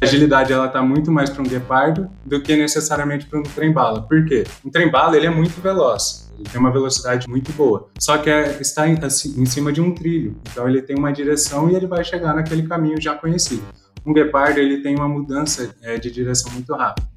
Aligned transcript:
A 0.00 0.04
agilidade 0.04 0.52
ela 0.52 0.66
está 0.66 0.80
muito 0.80 1.10
mais 1.10 1.28
para 1.28 1.42
um 1.42 1.46
guepardo 1.46 2.08
do 2.24 2.40
que 2.40 2.54
necessariamente 2.56 3.26
para 3.26 3.40
um 3.40 3.42
trem-bala. 3.42 4.02
Por 4.02 4.24
quê? 4.24 4.44
Um 4.64 4.70
trem-bala 4.70 5.16
ele 5.16 5.26
é 5.26 5.30
muito 5.30 5.60
veloz, 5.60 6.32
ele 6.38 6.48
tem 6.48 6.60
uma 6.60 6.70
velocidade 6.70 7.28
muito 7.28 7.52
boa, 7.52 7.88
só 7.98 8.16
que 8.16 8.30
é, 8.30 8.60
está 8.60 8.86
em, 8.86 8.96
assim, 9.02 9.40
em 9.40 9.44
cima 9.44 9.72
de 9.72 9.80
um 9.80 9.92
trilho, 9.92 10.36
então 10.50 10.68
ele 10.68 10.80
tem 10.80 10.96
uma 10.96 11.12
direção 11.12 11.68
e 11.68 11.74
ele 11.74 11.86
vai 11.86 12.04
chegar 12.04 12.32
naquele 12.32 12.62
caminho 12.62 13.00
já 13.00 13.16
conhecido. 13.16 13.64
Um 14.06 14.12
guepardo 14.12 14.60
ele 14.60 14.82
tem 14.82 14.94
uma 14.94 15.08
mudança 15.08 15.74
é, 15.82 15.98
de 15.98 16.10
direção 16.12 16.52
muito 16.52 16.72
rápida. 16.74 17.08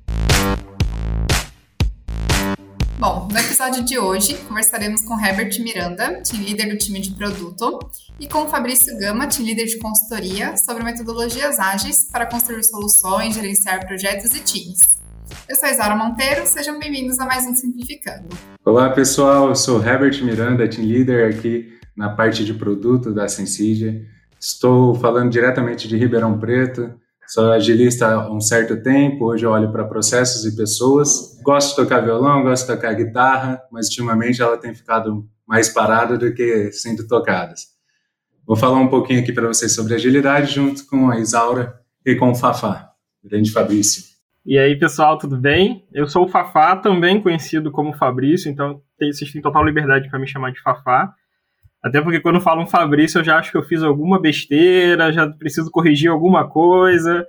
Bom, 3.02 3.28
no 3.32 3.40
episódio 3.40 3.84
de 3.84 3.98
hoje 3.98 4.38
conversaremos 4.48 5.02
com 5.02 5.20
Herbert 5.20 5.60
Miranda, 5.60 6.22
team 6.22 6.44
leader 6.44 6.70
do 6.70 6.78
time 6.78 7.00
de 7.00 7.10
produto, 7.16 7.80
e 8.20 8.28
com 8.28 8.48
Fabrício 8.48 8.96
Gama, 9.00 9.26
team 9.26 9.44
leader 9.44 9.66
de 9.66 9.80
consultoria, 9.80 10.56
sobre 10.56 10.84
metodologias 10.84 11.58
ágeis 11.58 12.08
para 12.12 12.28
construir 12.28 12.64
soluções, 12.64 13.34
gerenciar 13.34 13.88
projetos 13.88 14.36
e 14.36 14.44
times. 14.44 15.02
Eu 15.50 15.56
sou 15.56 15.68
Isaura 15.68 15.96
Monteiro, 15.96 16.46
sejam 16.46 16.78
bem-vindos 16.78 17.18
a 17.18 17.26
mais 17.26 17.44
um 17.48 17.56
Simplificando. 17.56 18.28
Olá 18.64 18.92
pessoal, 18.92 19.50
eu 19.50 19.56
sou 19.56 19.84
Herbert 19.84 20.24
Miranda, 20.24 20.70
team 20.70 20.86
leader 20.86 21.36
aqui 21.36 21.74
na 21.98 22.12
parte 22.12 22.46
de 22.46 22.54
produto 22.54 23.12
da 23.12 23.28
Sensidia. 23.28 24.00
Estou 24.40 24.94
falando 24.94 25.32
diretamente 25.32 25.88
de 25.88 25.98
Ribeirão 25.98 26.38
Preto, 26.38 26.94
Sou 27.34 27.50
agilista 27.50 28.08
há 28.08 28.30
um 28.30 28.42
certo 28.42 28.84
tempo, 28.84 29.24
hoje 29.24 29.46
eu 29.46 29.52
olho 29.52 29.72
para 29.72 29.86
processos 29.86 30.44
e 30.44 30.54
pessoas. 30.54 31.40
Gosto 31.42 31.70
de 31.70 31.76
tocar 31.78 32.02
violão, 32.02 32.44
gosto 32.44 32.68
de 32.68 32.76
tocar 32.76 32.94
guitarra, 32.94 33.62
mas 33.72 33.88
ultimamente 33.88 34.42
ela 34.42 34.58
tem 34.58 34.76
ficado 34.76 35.26
mais 35.48 35.70
parada 35.70 36.18
do 36.18 36.34
que 36.34 36.74
sendo 36.74 37.08
tocada. 37.08 37.54
Vou 38.46 38.58
falar 38.58 38.80
um 38.80 38.90
pouquinho 38.90 39.22
aqui 39.22 39.32
para 39.32 39.48
vocês 39.48 39.74
sobre 39.74 39.96
agilidade 39.96 40.54
junto 40.54 40.86
com 40.86 41.10
a 41.10 41.20
Isaura 41.20 41.74
e 42.06 42.16
com 42.16 42.32
o 42.32 42.36
Fafá, 42.36 42.90
grande 43.24 43.50
Fabrício. 43.50 44.04
E 44.46 44.58
aí, 44.58 44.78
pessoal, 44.78 45.18
tudo 45.18 45.38
bem? 45.38 45.88
Eu 45.94 46.08
sou 46.08 46.26
o 46.26 46.28
Fafá, 46.28 46.76
também 46.76 47.22
conhecido 47.22 47.72
como 47.72 47.94
Fabrício, 47.94 48.52
então 48.52 48.82
vocês 49.00 49.32
têm 49.32 49.42
total 49.42 49.64
liberdade 49.64 50.10
para 50.10 50.20
me 50.20 50.28
chamar 50.28 50.52
de 50.52 50.62
Fafá. 50.62 51.14
Até 51.82 52.00
porque 52.00 52.20
quando 52.20 52.40
falam 52.40 52.68
Fabrício, 52.68 53.20
eu 53.20 53.24
já 53.24 53.40
acho 53.40 53.52
que 53.52 53.58
eu 53.58 53.64
fiz 53.64 53.82
alguma 53.82 54.22
besteira, 54.22 55.12
já 55.12 55.28
preciso 55.28 55.72
corrigir 55.72 56.10
alguma 56.10 56.48
coisa. 56.48 57.26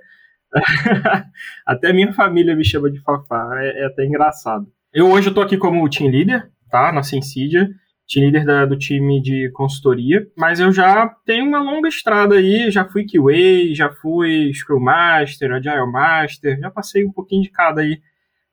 até 1.65 1.91
minha 1.91 2.13
família 2.13 2.55
me 2.55 2.63
chama 2.63 2.91
de 2.91 2.99
Fafá, 3.01 3.51
é, 3.57 3.81
é 3.81 3.85
até 3.85 4.05
engraçado. 4.05 4.67
Eu 4.93 5.09
hoje 5.09 5.29
estou 5.29 5.43
aqui 5.43 5.57
como 5.57 5.89
team 5.89 6.11
leader, 6.11 6.47
tá? 6.69 6.91
Na 6.91 7.01
Sensidia, 7.01 7.67
team 8.07 8.25
leader 8.25 8.45
da, 8.45 8.65
do 8.65 8.77
time 8.77 9.19
de 9.19 9.49
consultoria, 9.53 10.27
mas 10.37 10.59
eu 10.59 10.71
já 10.71 11.07
tenho 11.25 11.47
uma 11.47 11.59
longa 11.59 11.89
estrada 11.89 12.35
aí, 12.35 12.69
já 12.69 12.85
fui 12.85 13.05
QA, 13.05 13.73
já 13.73 13.89
fui 13.89 14.53
Scrum 14.53 14.79
Master, 14.79 15.53
Agile 15.53 15.91
Master, 15.91 16.59
já 16.59 16.69
passei 16.69 17.03
um 17.03 17.11
pouquinho 17.11 17.41
de 17.41 17.49
cada 17.49 17.81
aí 17.81 17.99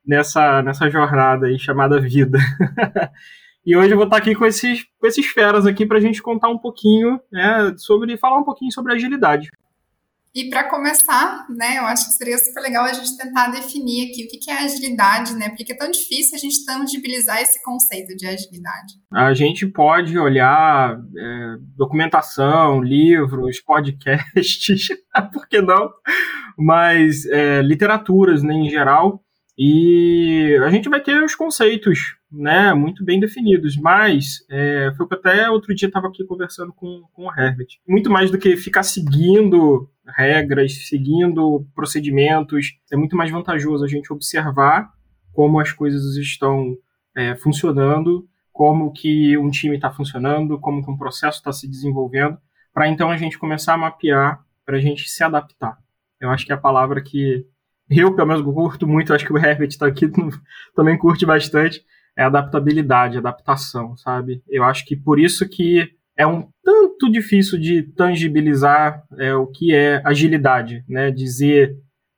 nessa, 0.06 0.62
nessa 0.62 0.88
jornada 0.88 1.46
aí 1.46 1.58
chamada 1.58 2.00
vida. 2.00 2.38
E 3.64 3.76
hoje 3.76 3.90
eu 3.90 3.96
vou 3.96 4.06
estar 4.06 4.16
aqui 4.16 4.34
com 4.34 4.46
esses, 4.46 4.84
com 4.98 5.06
esses 5.06 5.26
feras 5.26 5.66
aqui 5.66 5.84
para 5.84 5.98
a 5.98 6.00
gente 6.00 6.22
contar 6.22 6.48
um 6.48 6.58
pouquinho, 6.58 7.20
né, 7.30 7.74
sobre, 7.76 8.16
falar 8.16 8.38
um 8.38 8.44
pouquinho 8.44 8.72
sobre 8.72 8.94
agilidade. 8.94 9.50
E 10.32 10.48
para 10.48 10.70
começar, 10.70 11.44
né, 11.50 11.78
eu 11.78 11.84
acho 11.86 12.06
que 12.06 12.12
seria 12.12 12.38
super 12.38 12.60
legal 12.60 12.84
a 12.84 12.92
gente 12.92 13.16
tentar 13.16 13.48
definir 13.48 14.08
aqui 14.08 14.24
o 14.24 14.28
que 14.28 14.48
é 14.48 14.62
agilidade, 14.62 15.34
né? 15.34 15.48
Porque 15.48 15.72
é 15.72 15.76
tão 15.76 15.90
difícil 15.90 16.36
a 16.36 16.38
gente 16.38 16.64
tangibilizar 16.64 17.42
esse 17.42 17.60
conceito 17.64 18.16
de 18.16 18.28
agilidade. 18.28 18.94
A 19.12 19.34
gente 19.34 19.66
pode 19.66 20.16
olhar 20.16 20.96
é, 20.96 21.56
documentação, 21.76 22.80
livros, 22.80 23.60
podcasts, 23.60 24.88
por 25.32 25.48
que 25.48 25.60
não? 25.60 25.90
Mas 26.56 27.26
é, 27.26 27.60
literaturas 27.60 28.44
né, 28.44 28.54
em 28.54 28.70
geral, 28.70 29.24
e 29.58 30.56
a 30.64 30.70
gente 30.70 30.88
vai 30.88 31.00
ter 31.00 31.20
os 31.24 31.34
conceitos 31.34 32.19
né, 32.30 32.72
muito 32.74 33.04
bem 33.04 33.18
definidos, 33.18 33.76
mas 33.76 34.44
é, 34.48 34.92
foi 34.96 35.06
que 35.08 35.14
até 35.14 35.50
outro 35.50 35.74
dia 35.74 35.88
estava 35.88 36.06
aqui 36.06 36.24
conversando 36.24 36.72
com, 36.72 37.02
com 37.12 37.26
o 37.26 37.30
Herbert. 37.30 37.66
Muito 37.88 38.08
mais 38.10 38.30
do 38.30 38.38
que 38.38 38.56
ficar 38.56 38.82
seguindo 38.82 39.88
regras, 40.06 40.88
seguindo 40.88 41.66
procedimentos, 41.74 42.78
é 42.92 42.96
muito 42.96 43.16
mais 43.16 43.30
vantajoso 43.30 43.84
a 43.84 43.88
gente 43.88 44.12
observar 44.12 44.90
como 45.32 45.60
as 45.60 45.72
coisas 45.72 46.16
estão 46.16 46.76
é, 47.16 47.34
funcionando, 47.36 48.28
como 48.52 48.92
que 48.92 49.36
um 49.38 49.50
time 49.50 49.76
está 49.76 49.90
funcionando, 49.90 50.58
como 50.58 50.84
que 50.84 50.90
um 50.90 50.96
processo 50.96 51.38
está 51.38 51.52
se 51.52 51.68
desenvolvendo, 51.68 52.38
para 52.72 52.88
então 52.88 53.10
a 53.10 53.16
gente 53.16 53.38
começar 53.38 53.74
a 53.74 53.78
mapear, 53.78 54.44
para 54.64 54.76
a 54.76 54.80
gente 54.80 55.08
se 55.08 55.22
adaptar. 55.24 55.78
Eu 56.20 56.30
acho 56.30 56.44
que 56.44 56.52
é 56.52 56.54
a 56.54 56.58
palavra 56.58 57.00
que 57.00 57.46
eu, 57.88 58.14
pelo 58.14 58.28
menos, 58.28 58.42
curto 58.42 58.86
muito, 58.86 59.12
acho 59.12 59.24
que 59.24 59.32
o 59.32 59.38
Herbert 59.38 59.68
está 59.68 59.86
aqui 59.86 60.06
também 60.76 60.96
curte 60.96 61.26
bastante, 61.26 61.84
é 62.16 62.24
adaptabilidade, 62.24 63.18
adaptação, 63.18 63.96
sabe? 63.96 64.42
Eu 64.48 64.64
acho 64.64 64.84
que 64.84 64.96
por 64.96 65.18
isso 65.18 65.48
que 65.48 65.88
é 66.16 66.26
um 66.26 66.48
tanto 66.62 67.10
difícil 67.10 67.58
de 67.58 67.82
tangibilizar 67.82 69.02
é, 69.18 69.34
o 69.34 69.46
que 69.46 69.74
é 69.74 70.02
agilidade, 70.04 70.84
né? 70.88 71.10
Dizer 71.10 71.76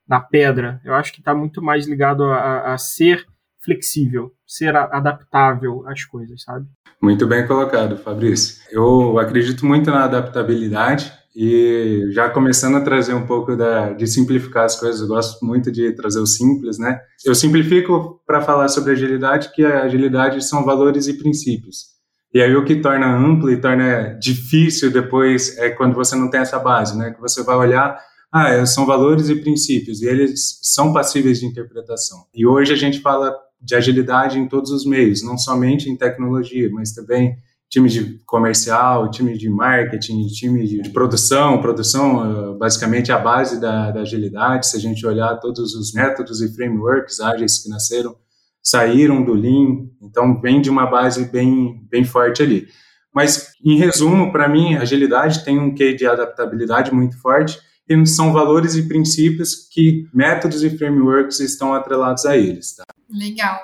na 0.09 0.21
pedra. 0.21 0.81
Eu 0.85 0.95
acho 0.95 1.13
que 1.13 1.21
está 1.21 1.35
muito 1.35 1.63
mais 1.63 1.87
ligado 1.87 2.25
a, 2.25 2.75
a 2.75 2.79
ser 2.79 3.25
flexível, 3.65 4.33
ser 4.47 4.75
adaptável 4.77 5.87
às 5.87 6.05
coisas, 6.05 6.43
sabe? 6.43 6.67
Muito 7.01 7.27
bem 7.27 7.47
colocado, 7.47 7.97
Fabrício. 7.97 8.63
Eu 8.71 9.19
acredito 9.19 9.65
muito 9.65 9.91
na 9.91 10.05
adaptabilidade 10.05 11.13
e 11.35 12.09
já 12.11 12.29
começando 12.29 12.77
a 12.77 12.81
trazer 12.81 13.15
um 13.15 13.27
pouco 13.27 13.57
da, 13.57 13.93
de 13.93 14.07
simplificar 14.07 14.65
as 14.65 14.79
coisas, 14.79 15.01
eu 15.01 15.09
gosto 15.09 15.45
muito 15.45 15.73
de 15.73 15.93
trazer 15.93 16.21
o 16.21 16.27
simples, 16.27 16.79
né? 16.79 17.01
Eu 17.25 17.35
simplifico 17.35 18.21
para 18.27 18.43
falar 18.43 18.69
sobre 18.69 18.93
agilidade, 18.93 19.51
que 19.55 19.65
a 19.65 19.83
agilidade 19.85 20.45
são 20.45 20.65
valores 20.65 21.07
e 21.07 21.15
princípios. 21.15 21.93
E 22.35 22.41
aí 22.41 22.55
o 22.55 22.65
que 22.65 22.77
torna 22.77 23.15
amplo 23.15 23.51
e 23.51 23.61
torna 23.61 24.17
difícil 24.21 24.91
depois 24.91 25.57
é 25.59 25.71
quando 25.71 25.95
você 25.95 26.17
não 26.17 26.31
tem 26.31 26.41
essa 26.41 26.59
base, 26.59 26.97
né? 26.97 27.11
Que 27.13 27.21
você 27.21 27.43
vai 27.43 27.57
olhar, 27.57 27.99
ah, 28.33 28.49
é, 28.49 28.65
são 28.67 28.87
valores 28.87 29.29
e 29.29 29.37
princípios, 29.37 30.03
e 30.03 30.07
eles 30.07 30.59
são 30.63 30.93
passíveis 30.93 31.41
de 31.41 31.47
interpretação. 31.47 32.27
E 32.35 32.47
hoje 32.47 32.73
a 32.73 32.77
gente 32.77 33.01
fala 33.01 33.35
de 33.61 33.75
agilidade 33.75 34.39
em 34.39 34.49
todos 34.49 34.71
os 34.71 34.85
meios, 34.85 35.23
não 35.23 35.39
somente 35.39 35.89
em 35.89 35.97
tecnologia, 35.97 36.69
mas 36.73 36.93
também 36.93 37.37
time 37.73 37.89
de 37.89 38.19
comercial, 38.27 39.11
time 39.11 39.37
de 39.37 39.49
marketing, 39.49 40.27
time 40.27 40.67
de 40.67 40.91
produção. 40.91 41.59
Produção, 41.59 42.57
basicamente, 42.59 43.11
é 43.11 43.15
a 43.15 43.19
base 43.19 43.59
da, 43.59 43.91
da, 43.91 44.03
agilidade. 44.03 44.67
Se 44.67 44.77
a 44.77 44.81
gente 44.81 45.07
olhar 45.07 45.37
todos 45.37 45.75
os 45.75 45.95
métodos 45.95 46.43
e 46.43 46.55
frameworks 46.55 47.19
ágeis 47.19 47.63
que 47.63 47.71
nasceram, 47.71 48.15
saíram 48.63 49.25
do 49.25 49.33
Lean, 49.33 49.87
então 50.03 50.39
vem 50.39 50.61
de 50.61 50.69
uma 50.69 50.85
base 50.85 51.25
bem, 51.25 51.83
bem 51.91 52.05
forte 52.05 52.43
ali. 52.43 52.69
Mas, 53.15 53.53
em 53.65 53.79
resumo, 53.79 54.31
para 54.31 54.49
mim, 54.51 54.75
agilidade 54.75 55.43
tem 55.43 55.59
um 55.59 55.75
quê 55.75 55.95
de 55.95 56.07
adaptabilidade 56.07 56.93
muito 56.93 57.19
forte 57.23 57.59
e 57.89 58.07
são 58.07 58.35
valores 58.35 58.75
e 58.75 58.87
princípios 58.87 59.67
que 59.71 60.07
métodos 60.13 60.63
e 60.63 60.77
frameworks 60.77 61.41
estão 61.41 61.73
atrelados 61.73 62.27
a 62.27 62.37
eles. 62.37 62.77
Tá? 62.77 62.85
Legal. 63.11 63.59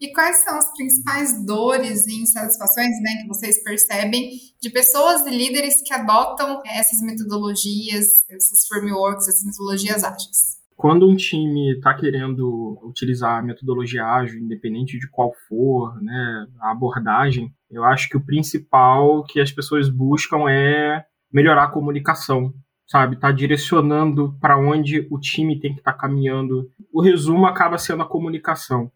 E 0.00 0.12
quais 0.12 0.42
são 0.42 0.56
as 0.56 0.72
principais 0.72 1.44
dores 1.44 2.06
e 2.06 2.22
insatisfações 2.22 3.00
né, 3.02 3.20
que 3.20 3.28
vocês 3.28 3.62
percebem 3.62 4.30
de 4.60 4.70
pessoas 4.70 5.26
e 5.26 5.30
líderes 5.30 5.82
que 5.82 5.92
adotam 5.92 6.62
essas 6.64 7.02
metodologias, 7.02 8.06
esses 8.30 8.66
frameworks, 8.66 9.28
essas 9.28 9.44
metodologias 9.44 10.02
ágeis? 10.02 10.58
Quando 10.74 11.06
um 11.06 11.14
time 11.14 11.76
está 11.76 11.92
querendo 11.92 12.80
utilizar 12.82 13.38
a 13.38 13.42
metodologia 13.42 14.02
ágil, 14.02 14.40
independente 14.40 14.98
de 14.98 15.06
qual 15.10 15.34
for 15.46 16.02
né, 16.02 16.46
a 16.62 16.70
abordagem, 16.70 17.52
eu 17.70 17.84
acho 17.84 18.08
que 18.08 18.16
o 18.16 18.24
principal 18.24 19.22
que 19.24 19.38
as 19.38 19.52
pessoas 19.52 19.90
buscam 19.90 20.48
é 20.48 21.04
melhorar 21.30 21.64
a 21.64 21.70
comunicação, 21.70 22.54
sabe? 22.88 23.20
Tá 23.20 23.30
direcionando 23.30 24.34
para 24.40 24.58
onde 24.58 25.06
o 25.10 25.20
time 25.20 25.60
tem 25.60 25.74
que 25.74 25.80
estar 25.80 25.92
tá 25.92 25.98
caminhando. 25.98 26.70
O 26.90 27.02
resumo 27.02 27.44
acaba 27.44 27.76
sendo 27.76 28.02
a 28.02 28.08
comunicação. 28.08 28.90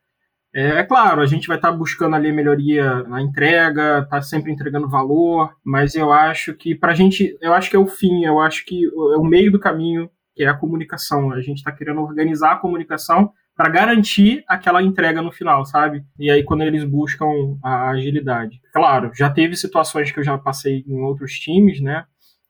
É, 0.55 0.79
é, 0.79 0.83
claro, 0.85 1.21
a 1.21 1.27
gente 1.27 1.49
vai 1.49 1.57
estar 1.57 1.73
tá 1.73 1.77
buscando 1.77 2.15
ali 2.15 2.31
melhoria 2.31 3.03
na 3.03 3.21
entrega, 3.21 4.07
tá 4.09 4.23
sempre 4.23 4.53
entregando 4.53 4.89
valor, 4.89 5.53
mas 5.65 5.97
eu 5.97 6.13
acho 6.13 6.55
que 6.55 6.77
para 6.77 6.93
a 6.93 6.95
gente, 6.95 7.37
eu 7.41 7.53
acho 7.53 7.69
que 7.69 7.75
é 7.75 7.79
o 7.79 7.89
fim, 7.89 8.25
eu 8.25 8.39
acho 8.39 8.65
que 8.65 8.85
é 8.85 9.19
o 9.19 9.25
meio 9.25 9.51
do 9.51 9.59
caminho, 9.59 10.09
que 10.33 10.45
é 10.45 10.47
a 10.47 10.57
comunicação. 10.57 11.33
A 11.33 11.41
gente 11.41 11.59
está 11.59 11.73
querendo 11.73 12.01
organizar 12.01 12.53
a 12.53 12.59
comunicação 12.59 13.33
para 13.57 13.69
garantir 13.69 14.45
aquela 14.49 14.83
entrega 14.83 15.21
no 15.21 15.33
final, 15.33 15.65
sabe? 15.65 16.05
E 16.19 16.31
aí 16.31 16.45
quando 16.45 16.63
eles 16.63 16.85
buscam 16.85 17.27
a 17.63 17.91
agilidade. 17.91 18.61
Claro, 18.73 19.11
já 19.13 19.31
teve 19.31 19.57
situações 19.57 20.13
que 20.13 20.21
eu 20.21 20.25
já 20.25 20.39
passei 20.39 20.85
em 20.87 21.01
outros 21.01 21.33
times, 21.33 21.81
né, 21.81 22.05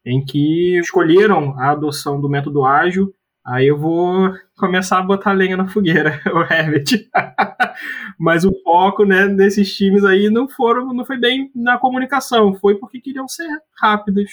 em 0.05 0.23
que 0.23 0.79
escolheram 0.79 1.59
a 1.59 1.71
adoção 1.71 2.21
do 2.21 2.29
método 2.29 2.65
ágil 2.65 3.15
Aí 3.46 3.67
eu 3.67 3.79
vou 3.79 4.32
começar 4.56 4.99
a 4.99 5.02
botar 5.02 5.32
lenha 5.32 5.56
na 5.56 5.69
fogueira, 5.69 6.19
o 6.32 6.41
Herbert. 6.41 7.08
Mas 8.19 8.44
o 8.44 8.52
foco, 8.62 9.05
né, 9.05 9.29
desses 9.29 9.75
times 9.76 10.05
aí 10.05 10.31
não 10.31 10.49
foram, 10.49 10.94
não 10.94 11.05
foi 11.05 11.19
bem 11.19 11.50
na 11.55 11.76
comunicação, 11.76 12.55
foi 12.55 12.76
porque 12.76 13.00
queriam 13.00 13.29
ser 13.29 13.49
rápidos. 13.79 14.31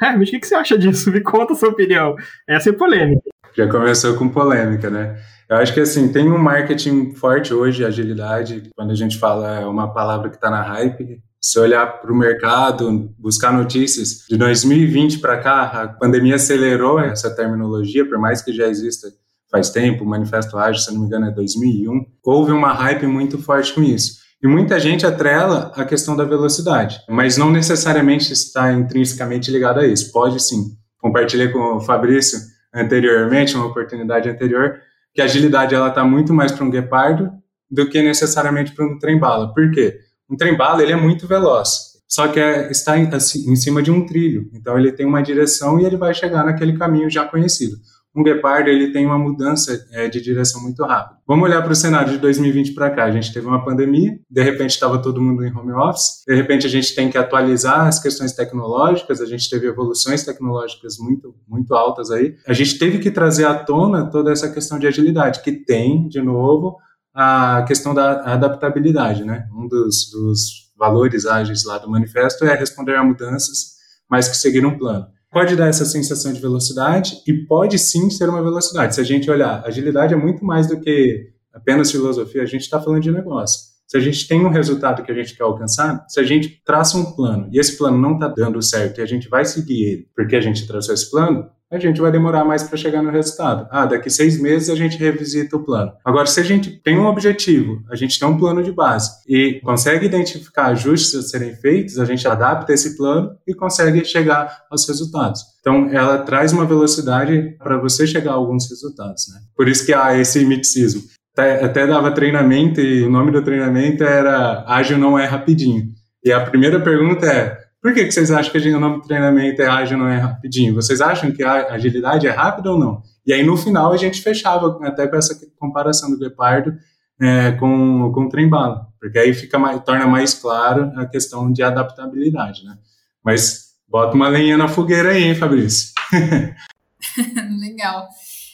Hermes, 0.00 0.28
o 0.28 0.32
que, 0.32 0.40
que 0.40 0.46
você 0.46 0.54
acha 0.54 0.78
disso? 0.78 1.10
Me 1.10 1.20
conta 1.20 1.52
a 1.52 1.56
sua 1.56 1.70
opinião. 1.70 2.14
Essa 2.48 2.70
é 2.70 2.72
polêmica. 2.72 3.22
Já 3.56 3.68
começou 3.68 4.16
com 4.16 4.28
polêmica, 4.28 4.90
né? 4.90 5.16
Eu 5.48 5.56
acho 5.58 5.72
que 5.72 5.80
assim, 5.80 6.10
tem 6.10 6.30
um 6.30 6.38
marketing 6.38 7.14
forte 7.14 7.54
hoje, 7.54 7.84
agilidade. 7.84 8.70
Quando 8.74 8.90
a 8.90 8.96
gente 8.96 9.18
fala 9.18 9.68
uma 9.68 9.92
palavra 9.92 10.28
que 10.28 10.36
está 10.36 10.50
na 10.50 10.62
hype, 10.62 11.22
se 11.44 11.58
olhar 11.58 12.00
para 12.00 12.10
o 12.10 12.16
mercado, 12.16 13.14
buscar 13.18 13.52
notícias, 13.52 14.24
de 14.26 14.34
2020 14.34 15.18
para 15.18 15.36
cá, 15.36 15.62
a 15.64 15.88
pandemia 15.88 16.36
acelerou 16.36 16.98
essa 16.98 17.28
terminologia, 17.36 18.08
por 18.08 18.18
mais 18.18 18.40
que 18.40 18.50
já 18.50 18.66
exista 18.66 19.08
faz 19.50 19.68
tempo, 19.68 20.04
o 20.04 20.06
Manifesto 20.06 20.56
Ágil, 20.56 20.80
se 20.80 20.90
não 20.90 21.02
me 21.02 21.06
engano, 21.06 21.26
é 21.26 21.30
2001. 21.30 22.06
Houve 22.24 22.50
uma 22.50 22.72
hype 22.72 23.06
muito 23.06 23.36
forte 23.36 23.74
com 23.74 23.82
isso. 23.82 24.14
E 24.42 24.48
muita 24.48 24.80
gente 24.80 25.04
atrela 25.04 25.70
a 25.76 25.84
questão 25.84 26.16
da 26.16 26.24
velocidade, 26.24 26.98
mas 27.10 27.36
não 27.36 27.50
necessariamente 27.50 28.32
está 28.32 28.72
intrinsecamente 28.72 29.50
ligado 29.50 29.80
a 29.80 29.86
isso. 29.86 30.10
Pode 30.12 30.42
sim. 30.42 30.78
Compartilhei 30.96 31.48
com 31.48 31.76
o 31.76 31.80
Fabrício 31.80 32.38
anteriormente, 32.74 33.54
uma 33.54 33.66
oportunidade 33.66 34.30
anterior, 34.30 34.78
que 35.12 35.20
a 35.20 35.26
agilidade 35.26 35.74
ela 35.74 35.88
está 35.88 36.04
muito 36.04 36.32
mais 36.32 36.52
para 36.52 36.64
um 36.64 36.70
guepardo 36.70 37.30
do 37.70 37.86
que 37.86 38.02
necessariamente 38.02 38.72
para 38.72 38.86
um 38.86 38.98
trem-bala. 38.98 39.52
Por 39.52 39.70
quê? 39.70 40.03
Um 40.30 40.36
trem-bala 40.36 40.82
ele 40.82 40.92
é 40.92 40.96
muito 40.96 41.26
veloz, 41.26 41.94
só 42.08 42.28
que 42.28 42.40
é, 42.40 42.70
está 42.70 42.98
em, 42.98 43.06
assim, 43.14 43.50
em 43.50 43.56
cima 43.56 43.82
de 43.82 43.90
um 43.90 44.06
trilho. 44.06 44.48
Então 44.52 44.78
ele 44.78 44.92
tem 44.92 45.06
uma 45.06 45.22
direção 45.22 45.78
e 45.78 45.84
ele 45.84 45.96
vai 45.96 46.14
chegar 46.14 46.44
naquele 46.44 46.76
caminho 46.76 47.10
já 47.10 47.24
conhecido 47.24 47.76
um 48.14 48.22
guepardo 48.22 48.70
ele 48.70 48.92
tem 48.92 49.04
uma 49.04 49.18
mudança 49.18 49.86
é, 49.90 50.08
de 50.08 50.20
direção 50.20 50.62
muito 50.62 50.84
rápida. 50.84 51.18
Vamos 51.26 51.48
olhar 51.48 51.60
para 51.62 51.72
o 51.72 51.76
cenário 51.76 52.12
de 52.12 52.18
2020 52.18 52.72
para 52.72 52.90
cá. 52.90 53.04
A 53.04 53.10
gente 53.10 53.32
teve 53.32 53.46
uma 53.46 53.64
pandemia, 53.64 54.18
de 54.30 54.42
repente 54.42 54.70
estava 54.70 55.02
todo 55.02 55.20
mundo 55.20 55.44
em 55.44 55.52
home 55.52 55.72
office, 55.72 56.22
de 56.26 56.34
repente 56.34 56.66
a 56.66 56.70
gente 56.70 56.94
tem 56.94 57.10
que 57.10 57.18
atualizar 57.18 57.88
as 57.88 58.00
questões 58.00 58.32
tecnológicas, 58.32 59.20
a 59.20 59.26
gente 59.26 59.50
teve 59.50 59.66
evoluções 59.66 60.22
tecnológicas 60.22 60.96
muito, 60.98 61.34
muito 61.48 61.74
altas 61.74 62.10
aí. 62.10 62.36
A 62.46 62.52
gente 62.52 62.78
teve 62.78 62.98
que 62.98 63.10
trazer 63.10 63.46
à 63.46 63.54
tona 63.54 64.08
toda 64.08 64.30
essa 64.30 64.48
questão 64.48 64.78
de 64.78 64.86
agilidade, 64.86 65.42
que 65.42 65.50
tem, 65.50 66.06
de 66.08 66.22
novo, 66.22 66.76
a 67.14 67.64
questão 67.66 67.94
da 67.94 68.32
adaptabilidade, 68.32 69.24
né? 69.24 69.46
Um 69.54 69.68
dos, 69.68 70.10
dos 70.10 70.72
valores 70.76 71.24
ágeis 71.24 71.64
lá 71.64 71.78
do 71.78 71.90
manifesto 71.90 72.44
é 72.44 72.54
responder 72.54 72.96
a 72.96 73.04
mudanças, 73.04 73.74
mas 74.10 74.28
que 74.28 74.36
seguir 74.36 74.66
um 74.66 74.76
plano 74.76 75.06
pode 75.34 75.56
dar 75.56 75.66
essa 75.66 75.84
sensação 75.84 76.32
de 76.32 76.40
velocidade 76.40 77.20
e 77.26 77.32
pode 77.32 77.76
sim 77.76 78.08
ser 78.08 78.28
uma 78.28 78.40
velocidade. 78.40 78.94
Se 78.94 79.00
a 79.00 79.04
gente 79.04 79.28
olhar, 79.28 79.64
agilidade 79.66 80.14
é 80.14 80.16
muito 80.16 80.44
mais 80.44 80.68
do 80.68 80.80
que 80.80 81.32
apenas 81.52 81.90
filosofia, 81.90 82.42
a 82.42 82.46
gente 82.46 82.62
está 82.62 82.80
falando 82.80 83.02
de 83.02 83.10
negócio. 83.10 83.74
Se 83.88 83.96
a 83.96 84.00
gente 84.00 84.26
tem 84.28 84.46
um 84.46 84.48
resultado 84.48 85.02
que 85.02 85.10
a 85.10 85.14
gente 85.14 85.36
quer 85.36 85.42
alcançar, 85.42 86.06
se 86.08 86.20
a 86.20 86.22
gente 86.22 86.62
traça 86.64 86.96
um 86.96 87.12
plano 87.16 87.48
e 87.52 87.58
esse 87.58 87.76
plano 87.76 87.98
não 87.98 88.14
está 88.14 88.28
dando 88.28 88.62
certo 88.62 88.98
e 88.98 89.02
a 89.02 89.06
gente 89.06 89.28
vai 89.28 89.44
seguir 89.44 89.84
ele 89.84 90.08
porque 90.14 90.36
a 90.36 90.40
gente 90.40 90.66
traçou 90.68 90.94
esse 90.94 91.10
plano, 91.10 91.50
a 91.76 91.80
gente 91.80 92.00
vai 92.00 92.10
demorar 92.10 92.44
mais 92.44 92.62
para 92.62 92.76
chegar 92.76 93.02
no 93.02 93.10
resultado. 93.10 93.66
Ah, 93.70 93.86
daqui 93.86 94.10
seis 94.10 94.40
meses 94.40 94.70
a 94.70 94.74
gente 94.74 94.96
revisita 94.96 95.56
o 95.56 95.64
plano. 95.64 95.92
Agora, 96.04 96.26
se 96.26 96.40
a 96.40 96.42
gente 96.42 96.70
tem 96.70 96.98
um 96.98 97.06
objetivo, 97.06 97.82
a 97.90 97.96
gente 97.96 98.18
tem 98.18 98.28
um 98.28 98.38
plano 98.38 98.62
de 98.62 98.72
base 98.72 99.10
e 99.28 99.60
consegue 99.64 100.06
identificar 100.06 100.66
ajustes 100.66 101.14
a 101.14 101.22
serem 101.22 101.54
feitos, 101.54 101.98
a 101.98 102.04
gente 102.04 102.26
adapta 102.26 102.72
esse 102.72 102.96
plano 102.96 103.36
e 103.46 103.54
consegue 103.54 104.04
chegar 104.04 104.64
aos 104.70 104.86
resultados. 104.86 105.40
Então, 105.60 105.88
ela 105.90 106.18
traz 106.18 106.52
uma 106.52 106.66
velocidade 106.66 107.56
para 107.58 107.78
você 107.78 108.06
chegar 108.06 108.32
a 108.32 108.34
alguns 108.34 108.68
resultados. 108.68 109.26
Né? 109.32 109.40
Por 109.56 109.68
isso 109.68 109.84
que 109.84 109.94
há 109.94 110.18
esse 110.18 110.44
miticismo. 110.44 111.02
Até, 111.32 111.64
até 111.64 111.86
dava 111.86 112.12
treinamento 112.12 112.80
e 112.80 113.02
o 113.02 113.10
nome 113.10 113.32
do 113.32 113.42
treinamento 113.42 114.04
era 114.04 114.64
Ágil 114.68 114.98
não 114.98 115.18
é 115.18 115.24
rapidinho. 115.24 115.88
E 116.24 116.32
a 116.32 116.40
primeira 116.40 116.80
pergunta 116.80 117.26
é: 117.26 117.58
por 117.84 117.92
que, 117.92 118.06
que 118.06 118.12
vocês 118.12 118.30
acham 118.30 118.50
que 118.50 118.70
o 118.70 118.80
nome 118.80 119.02
treinamento 119.02 119.60
é 119.60 119.66
ágil 119.66 119.98
não 119.98 120.08
é 120.08 120.16
rapidinho? 120.16 120.74
Vocês 120.74 121.02
acham 121.02 121.30
que 121.30 121.42
a 121.42 121.74
agilidade 121.74 122.26
é 122.26 122.30
rápida 122.30 122.72
ou 122.72 122.78
não? 122.78 123.02
E 123.26 123.30
aí, 123.30 123.44
no 123.44 123.58
final, 123.58 123.92
a 123.92 123.98
gente 123.98 124.22
fechava 124.22 124.78
até 124.86 125.06
com 125.06 125.16
essa 125.16 125.38
comparação 125.58 126.08
do 126.10 126.18
Guepardo 126.18 126.74
é, 127.20 127.52
com, 127.52 128.10
com 128.10 128.24
o 128.24 128.28
trem-bala, 128.30 128.88
porque 128.98 129.18
aí 129.18 129.34
fica 129.34 129.58
mais, 129.58 129.84
torna 129.84 130.06
mais 130.06 130.32
claro 130.32 130.92
a 130.96 131.04
questão 131.04 131.52
de 131.52 131.62
adaptabilidade, 131.62 132.64
né? 132.64 132.78
Mas 133.22 133.74
bota 133.86 134.16
uma 134.16 134.28
lenha 134.28 134.56
na 134.56 134.66
fogueira 134.66 135.10
aí, 135.10 135.24
hein, 135.24 135.34
Fabrício? 135.34 135.92
Legal. 137.60 138.08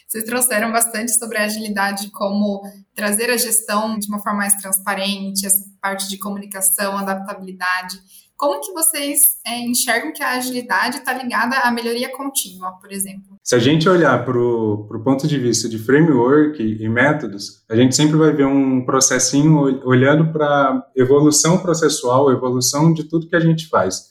Vocês 0.09 0.25
trouxeram 0.25 0.73
bastante 0.73 1.13
sobre 1.13 1.39
a 1.39 1.45
agilidade, 1.45 2.11
como 2.11 2.63
trazer 2.97 3.31
a 3.31 3.37
gestão 3.37 3.97
de 3.97 4.09
uma 4.09 4.19
forma 4.19 4.39
mais 4.39 4.57
transparente, 4.57 5.47
essa 5.47 5.65
parte 5.81 6.09
de 6.09 6.19
comunicação, 6.19 6.99
adaptabilidade. 6.99 7.97
Como 8.41 8.59
que 8.59 8.73
vocês 8.73 9.37
é, 9.47 9.59
enxergam 9.61 10.15
que 10.15 10.23
a 10.23 10.31
agilidade 10.39 10.97
está 10.97 11.13
ligada 11.13 11.59
à 11.59 11.71
melhoria 11.71 12.09
contínua, 12.09 12.73
por 12.81 12.91
exemplo? 12.91 13.37
Se 13.45 13.55
a 13.55 13.59
gente 13.59 13.87
olhar 13.87 14.25
para 14.25 14.39
o 14.39 15.03
ponto 15.05 15.29
de 15.29 15.39
vista 15.39 15.69
de 15.69 15.79
framework 15.79 16.59
e 16.59 16.89
métodos, 16.89 17.63
a 17.69 17.77
gente 17.77 17.95
sempre 17.95 18.17
vai 18.17 18.33
ver 18.33 18.47
um 18.47 18.83
processinho 18.87 19.87
olhando 19.87 20.33
para 20.33 20.83
evolução 20.97 21.59
processual, 21.59 22.33
evolução 22.33 22.95
de 22.95 23.05
tudo 23.05 23.29
que 23.29 23.37
a 23.37 23.41
gente 23.41 23.69
faz. 23.69 24.05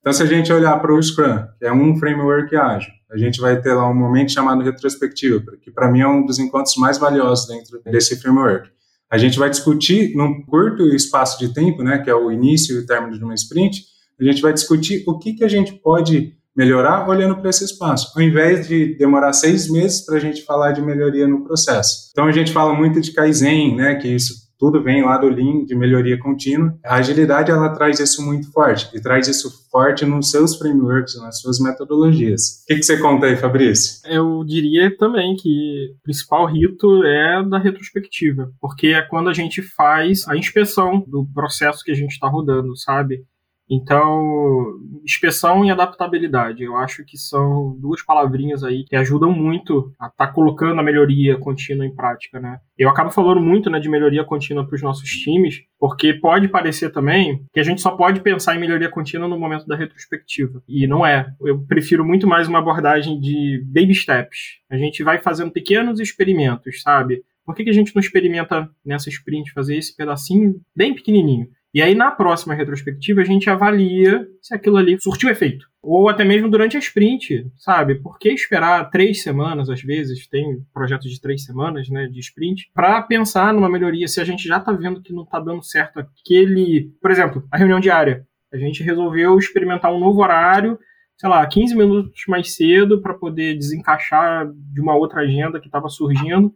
Então, 0.00 0.12
se 0.12 0.20
a 0.20 0.26
gente 0.26 0.52
olhar 0.52 0.76
para 0.80 0.92
o 0.92 1.00
Scrum, 1.00 1.46
que 1.56 1.64
é 1.64 1.72
um 1.72 1.96
framework 1.96 2.56
ágil, 2.56 2.90
a 3.08 3.16
gente 3.16 3.40
vai 3.40 3.60
ter 3.60 3.72
lá 3.72 3.88
um 3.88 3.94
momento 3.94 4.32
chamado 4.32 4.64
retrospectiva, 4.64 5.52
que 5.62 5.70
para 5.70 5.88
mim 5.88 6.00
é 6.00 6.08
um 6.08 6.26
dos 6.26 6.40
encontros 6.40 6.74
mais 6.76 6.98
valiosos 6.98 7.46
dentro 7.46 7.80
desse 7.84 8.20
framework. 8.20 8.68
A 9.10 9.18
gente 9.18 9.38
vai 9.38 9.48
discutir 9.48 10.14
num 10.16 10.42
curto 10.42 10.86
espaço 10.94 11.38
de 11.38 11.52
tempo, 11.52 11.82
né, 11.82 11.98
que 11.98 12.10
é 12.10 12.14
o 12.14 12.30
início 12.30 12.76
e 12.76 12.80
o 12.80 12.86
término 12.86 13.16
de 13.18 13.24
uma 13.24 13.34
sprint, 13.34 13.84
a 14.20 14.24
gente 14.24 14.40
vai 14.40 14.52
discutir 14.52 15.04
o 15.06 15.18
que, 15.18 15.34
que 15.34 15.44
a 15.44 15.48
gente 15.48 15.74
pode 15.74 16.34
melhorar 16.56 17.06
olhando 17.06 17.36
para 17.36 17.50
esse 17.50 17.64
espaço, 17.64 18.12
ao 18.16 18.22
invés 18.22 18.66
de 18.66 18.96
demorar 18.96 19.32
seis 19.34 19.70
meses 19.70 20.04
para 20.04 20.16
a 20.16 20.20
gente 20.20 20.42
falar 20.42 20.72
de 20.72 20.80
melhoria 20.80 21.28
no 21.28 21.44
processo. 21.44 22.08
Então 22.12 22.24
a 22.26 22.32
gente 22.32 22.50
fala 22.50 22.72
muito 22.72 23.00
de 23.00 23.12
Kaizen, 23.12 23.76
né, 23.76 23.94
que 23.96 24.08
isso 24.08 24.45
tudo 24.58 24.82
vem 24.82 25.04
lá 25.04 25.18
do 25.18 25.28
Lean, 25.28 25.64
de 25.64 25.74
melhoria 25.74 26.18
contínua. 26.18 26.76
A 26.84 26.96
agilidade, 26.96 27.50
ela 27.50 27.68
traz 27.70 28.00
isso 28.00 28.24
muito 28.24 28.50
forte, 28.52 28.88
e 28.94 29.00
traz 29.00 29.28
isso 29.28 29.68
forte 29.70 30.04
nos 30.04 30.30
seus 30.30 30.56
frameworks, 30.56 31.16
nas 31.20 31.40
suas 31.40 31.60
metodologias. 31.60 32.62
O 32.62 32.66
que, 32.66 32.76
que 32.76 32.82
você 32.82 32.98
conta 32.98 33.26
aí, 33.26 33.36
Fabrício? 33.36 34.00
Eu 34.06 34.44
diria 34.44 34.94
também 34.96 35.36
que 35.36 35.94
o 35.98 36.02
principal 36.02 36.46
rito 36.46 37.04
é 37.04 37.42
da 37.44 37.58
retrospectiva, 37.58 38.50
porque 38.60 38.88
é 38.88 39.02
quando 39.02 39.28
a 39.28 39.34
gente 39.34 39.62
faz 39.62 40.26
a 40.28 40.36
inspeção 40.36 41.04
do 41.06 41.26
processo 41.34 41.84
que 41.84 41.90
a 41.90 41.94
gente 41.94 42.12
está 42.12 42.28
rodando, 42.28 42.76
sabe? 42.76 43.24
Então, 43.68 44.78
inspeção 45.04 45.64
e 45.64 45.70
adaptabilidade, 45.70 46.62
eu 46.62 46.76
acho 46.76 47.04
que 47.04 47.18
são 47.18 47.76
duas 47.80 48.02
palavrinhas 48.02 48.62
aí 48.62 48.84
que 48.84 48.94
ajudam 48.94 49.32
muito 49.32 49.92
a 49.98 50.06
estar 50.06 50.26
tá 50.28 50.32
colocando 50.32 50.80
a 50.80 50.84
melhoria 50.84 51.36
contínua 51.36 51.84
em 51.84 51.94
prática, 51.94 52.38
né? 52.38 52.58
Eu 52.78 52.88
acabo 52.88 53.10
falando 53.10 53.40
muito 53.40 53.68
né, 53.68 53.80
de 53.80 53.88
melhoria 53.88 54.24
contínua 54.24 54.64
para 54.64 54.76
os 54.76 54.82
nossos 54.82 55.08
times, 55.10 55.62
porque 55.78 56.14
pode 56.14 56.48
parecer 56.48 56.90
também 56.90 57.44
que 57.52 57.58
a 57.58 57.62
gente 57.62 57.80
só 57.80 57.90
pode 57.96 58.20
pensar 58.20 58.54
em 58.54 58.60
melhoria 58.60 58.90
contínua 58.90 59.26
no 59.26 59.38
momento 59.38 59.66
da 59.66 59.76
retrospectiva. 59.76 60.62
E 60.68 60.86
não 60.86 61.04
é. 61.04 61.26
Eu 61.40 61.58
prefiro 61.66 62.04
muito 62.04 62.26
mais 62.26 62.46
uma 62.46 62.58
abordagem 62.58 63.18
de 63.18 63.64
baby 63.66 63.94
steps. 63.94 64.60
A 64.70 64.76
gente 64.76 65.02
vai 65.02 65.18
fazendo 65.18 65.50
pequenos 65.50 65.98
experimentos, 65.98 66.82
sabe? 66.82 67.22
Por 67.44 67.54
que, 67.54 67.64
que 67.64 67.70
a 67.70 67.74
gente 67.74 67.94
não 67.94 68.00
experimenta 68.00 68.68
nessa 68.84 69.08
sprint 69.08 69.52
fazer 69.52 69.76
esse 69.76 69.96
pedacinho 69.96 70.60
bem 70.74 70.94
pequenininho? 70.94 71.46
E 71.76 71.82
aí, 71.82 71.94
na 71.94 72.10
próxima 72.10 72.54
retrospectiva, 72.54 73.20
a 73.20 73.24
gente 73.24 73.50
avalia 73.50 74.26
se 74.40 74.54
aquilo 74.54 74.78
ali 74.78 74.98
surtiu 74.98 75.28
efeito. 75.28 75.66
Ou 75.82 76.08
até 76.08 76.24
mesmo 76.24 76.48
durante 76.48 76.74
a 76.74 76.80
sprint, 76.80 77.52
sabe? 77.54 77.96
Por 77.96 78.18
que 78.18 78.30
esperar 78.30 78.88
três 78.88 79.22
semanas, 79.22 79.68
às 79.68 79.82
vezes, 79.82 80.26
tem 80.26 80.64
projetos 80.72 81.10
de 81.10 81.20
três 81.20 81.44
semanas, 81.44 81.90
né, 81.90 82.06
de 82.06 82.18
sprint, 82.18 82.70
para 82.72 83.02
pensar 83.02 83.52
numa 83.52 83.68
melhoria, 83.68 84.08
se 84.08 84.18
a 84.18 84.24
gente 84.24 84.48
já 84.48 84.56
está 84.56 84.72
vendo 84.72 85.02
que 85.02 85.12
não 85.12 85.24
está 85.24 85.38
dando 85.38 85.62
certo 85.62 86.00
aquele. 86.00 86.90
Por 86.98 87.10
exemplo, 87.10 87.46
a 87.52 87.58
reunião 87.58 87.78
diária. 87.78 88.26
A 88.50 88.56
gente 88.56 88.82
resolveu 88.82 89.36
experimentar 89.36 89.92
um 89.92 90.00
novo 90.00 90.22
horário, 90.22 90.78
sei 91.18 91.28
lá, 91.28 91.46
15 91.46 91.76
minutos 91.76 92.22
mais 92.26 92.54
cedo, 92.54 93.02
para 93.02 93.12
poder 93.12 93.54
desencaixar 93.54 94.50
de 94.50 94.80
uma 94.80 94.96
outra 94.96 95.20
agenda 95.20 95.60
que 95.60 95.66
estava 95.66 95.90
surgindo, 95.90 96.54